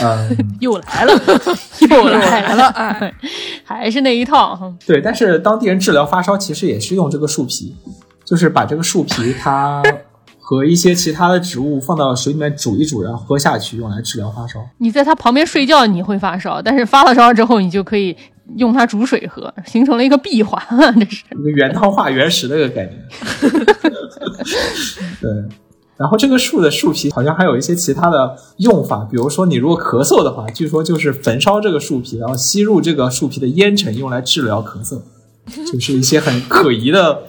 [0.00, 1.12] 嗯， 又来了，
[1.90, 3.14] 又来了，哎，
[3.64, 4.72] 还是那一套。
[4.86, 7.76] 对，但是当地人治疗发烧其实也是用这个树皮，
[8.24, 9.82] 就是把这个树皮它
[10.40, 14.60] 和一些其他的植物放到水里面煮一煮，然后喝下去，用来治疗发烧。
[14.78, 18.16] 你在它旁边睡觉，你会发烧，但是发了烧之后，你就可以
[18.56, 20.60] 用它煮水喝，形成了一个闭环。
[20.98, 22.98] 这是一个原汤化原食的一个概念。
[25.20, 25.30] 对，
[26.02, 35.00] 然后这个树的树皮好像还有一些其他的用法，比如说你如果咳嗽的话，据说就是焚烧这个树皮，然后吸入这个树皮的烟尘，用来治疗咳嗽，
[35.72, 37.22] 就是一些很可疑的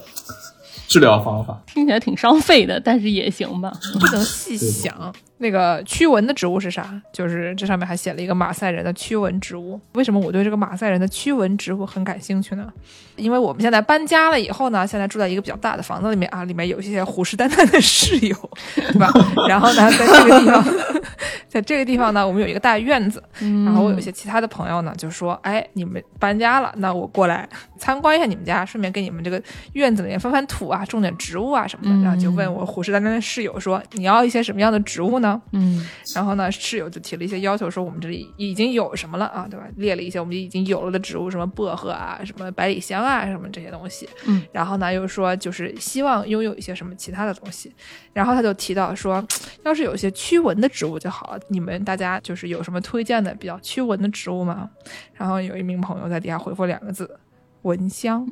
[0.88, 1.62] 治疗方法。
[1.72, 3.72] 听起来挺伤肺的，但是也行吧。
[4.00, 5.14] 不能细想。
[5.44, 6.90] 那个驱蚊的植物是啥？
[7.12, 9.80] 就是这上面还写了一个马赛人的驱蚊植物。
[9.94, 12.72] 为什么我对这个马赛人的驱蚊植物很感兴趣呢？
[13.18, 18.36] 因为我们现在搬家了以后呢，现在住在一个比较大的房子里面啊，里面有一些虎视眈眈的室友，
[18.76, 19.12] 对吧？
[19.48, 20.66] 然后呢，在这个地方，
[21.48, 27.48] 在这个地方呢，我们有一个大院子，然后我有一些其他的朋友呢，就说，哎，你们搬家了，那我过来
[27.84, 32.02] 参观一下你们家，顺便给你们这个院子里面翻翻土啊，种点植物啊什么的。
[32.02, 35.42] 然后就问我虎视眈眈的室友说，你要一些什么样的植物呢？
[35.52, 39.66] 嗯，然后呢，室友就提了一些要求，说我们这里已经有什么了啊，对吧？
[39.76, 44.08] 列了一些我们已经有了的植物，什么薄荷啊，什么百里香啊，什么这些东西。
[44.28, 47.74] 嗯，然后呢，又说就是希望拥有一些什么其他的东西。
[48.14, 49.22] 然后他就提到说，
[49.66, 51.40] 要是有一些驱蚊的植物就好了。
[51.50, 54.70] 你们大家就是有什么推荐的比较驱蚊的植物吗？
[55.16, 57.20] 然后有一名朋友在底下回复两个字：
[57.64, 58.26] 蚊香。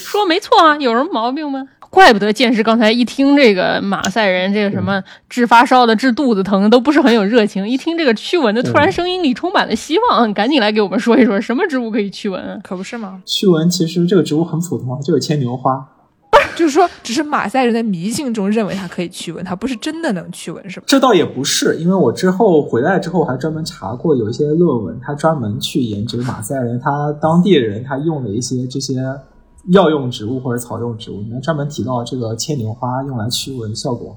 [0.00, 1.68] 说没错啊，有什么毛病吗？
[1.90, 12.58] 怪不得剑师刚才一听这个马赛人这个什么治发烧的、治肚子疼的都不是很有热情，一听这个驱蚊的，突然声音里充满了希望，赶紧来给我们说一说什么植物可以驱蚊啊？
[12.64, 13.22] 可不是吗？
[13.24, 15.86] 驱蚊其实这个植物很普通啊，就是牵牛花。
[16.56, 20.86] 就是说，只是马赛人的迷信中认为它可以驱蚊，它不是真的能驱蚊，是吧？
[20.88, 28.94] 这倒也不是，因为我之后回来之后还专门查过，有一些论文，他专门去研究马赛人他当地人他用的一些这些
[29.72, 34.16] 药用植物或者草用植物，里面专门提到这个牵牛花用来驱蚊效果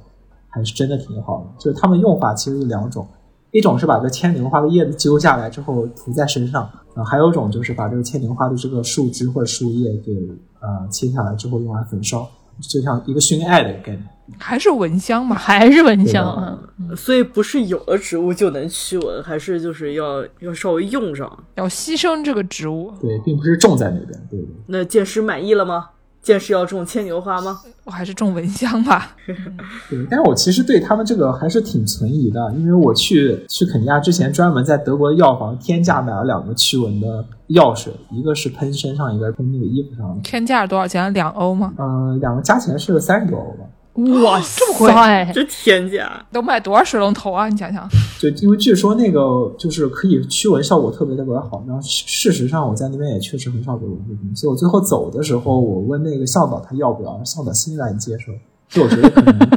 [0.50, 1.64] 还是真的挺好的。
[1.64, 3.08] 就是他们用法其实有两种，
[3.52, 6.64] 一种是把这牵牛花的叶子揪下来之后涂在身上，
[6.96, 10.12] 啊，还有一种就是把这个牵牛花的这个树枝或者树叶给
[10.60, 12.30] 呃切下来之后用来焚烧，
[12.62, 14.03] 就像一个熏艾的概念。
[14.38, 15.38] 还是蚊香嘛？
[15.38, 16.60] 还是蚊香啊？
[16.97, 21.32] 所以不是有了植物就能驱蚊，还是就是要要稍微用上。
[21.55, 24.49] 要牺牲这个植物，对，并不是种在那边，对对。
[24.68, 25.91] 那剑师满意了吗？
[26.28, 27.58] 剑师要种牵牛花吗？
[27.86, 29.16] 我还是种蚊香吧。
[29.90, 40.20] 对，但是我其实对他们这个还是挺存疑的，因为我去去肯尼亚之前，专门在德国的药房天价买了两个驱蚊的药水，一个是喷身上，一个是喷那个衣服上。
[40.22, 41.14] 天价多少钱？
[41.14, 41.74] 两欧吗？
[41.78, 43.64] 嗯、两个加起来是三十多欧吧。
[44.24, 45.32] 哇， 这么贵！
[45.34, 46.24] 这天价！
[46.32, 47.50] 都买多少水龙头啊？
[47.50, 47.88] 你想想，
[48.20, 58.32] 就因为据说那个就是可以驱蚊效果特别特别好，然后事实上我在那边也确实很少有蚊子叮，所以我最后走的时候，我问那个向导他要不要，向导欣然接受。
[58.70, 59.49] 就我觉得可能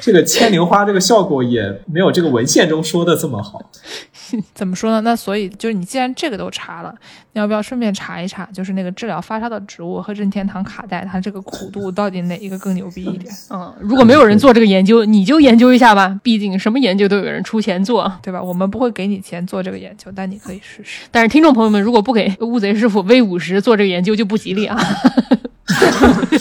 [0.00, 3.60] 这个牵牛花这个效果也没有这个文献中说的这么好。
[4.54, 5.00] 怎么说呢？
[5.02, 6.94] 那所以就是你既然这个都查了，
[7.32, 16.18] 你要不要顺便查一查，就是那个治疗发烧的植物和任天堂卡带，它这个苦度到底哪一个更牛逼一点， 嗯，如果没有人做这个研究，你就研究一下吧。
[16.22, 18.10] 毕竟什么研究都有人出钱做。
[18.22, 18.42] 对吧？
[18.42, 21.06] 我们不会给你钱做这个研究，但你可以试试。
[21.10, 24.78] 但是听众朋友们，如果不给乌贼师傅 V 五十做这个研究，就不吉利啊。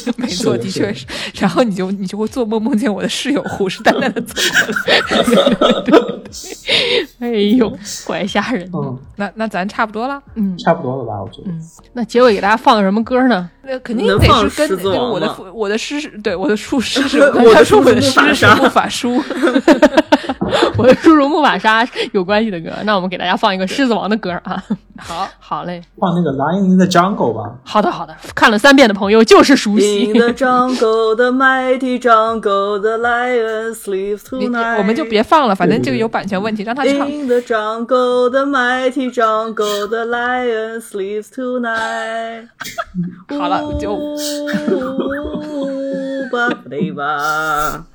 [0.18, 1.06] 没错，的的确是。
[1.39, 6.24] 然后你就你就会做梦梦见我的室友虎视眈眈的走过来。
[7.20, 7.72] 哎呦，
[8.06, 8.78] 怪吓人的。
[8.80, 11.22] 嗯，那那咱差不多了，嗯，差不多了吧？
[11.22, 11.52] 我觉得。
[11.94, 13.50] 那结尾给大家放个什么歌呢？
[13.66, 19.24] 那肯定得能放是跟狮子那个我的父我的师对我的术师 是 我的他说我的叔叔木法诗是沙木法书，
[20.78, 22.70] 我的叔叔木法沙有关系的歌。
[22.84, 24.61] 那我们给大家放一个《狮子王》的歌啊。
[24.95, 27.55] 好，好嘞，放那个《Lion in the Jungle》吧。
[27.64, 30.14] 好的好的，看了三遍的朋友就是熟悉 In。
[30.14, 34.78] the jungle, the mighty jungle, the lion sleeps tonight。
[34.78, 37.09] 我们就别放了，反正这个有版权问题，让他唱。
[37.09, 42.49] In the jungle, the mighty jungle, the lion sleeps tonight。
[43.39, 43.95] 好了就
[46.32, 47.86] 吧对吧？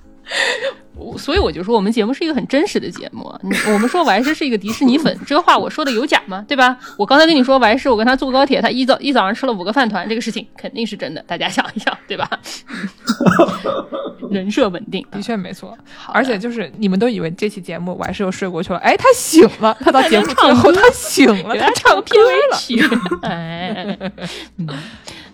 [1.16, 3.32] 所以我就说，我们节目是一个很真实的节目。
[3.42, 6.44] 你我们说王师是一个迪士尼粉，这个话我说的有假吗？
[6.46, 6.76] 对吧？
[6.96, 12.28] 我刚才跟你说王师，我跟他坐高铁，他一早一早上吃了五个饭团，这个事情肯定是真的，大家想一想，对吧？
[14.30, 15.76] 人设稳定，的确没错，
[16.12, 22.56] 而且就是你们都以为这期节目我还是又睡过去了，哎，他醒了，他到节目最后他醒了，给他唱片尾了。
[22.58, 22.82] 曲。
[23.22, 23.98] 哎，
[24.58, 24.68] 嗯，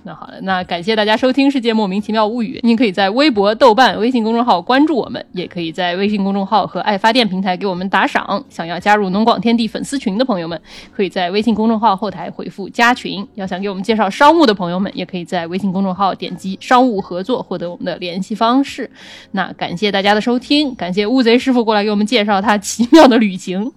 [0.06, 2.58] 那好了，那感谢大家收听《世界莫名其妙物语》。
[2.62, 8.44] 您可以在微博、豆瓣、微信公众号关注我们，也可以在微信公众号和爱发电平台给我们打赏。
[8.50, 10.60] 想要加入农广天地粉丝群的朋友们，
[10.94, 13.26] 可以在微信公众号后台回复“加群”。
[13.34, 18.90] 要想给我们介绍商务的朋友们，也可以在微信公众号点击“商务合作”获得我们的联系方式。
[19.30, 23.72] 那感谢大家的收听，感谢乌贼师傅过来给我们介绍他奇妙的旅行。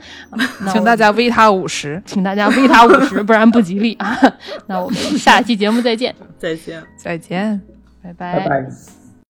[0.74, 4.20] 请大家微他五十，请大家微他五十，不然不吉利啊！
[4.68, 6.84] 那我们下期节目再见，再见。
[6.98, 7.62] 再见。
[8.02, 8.97] 拜拜拜。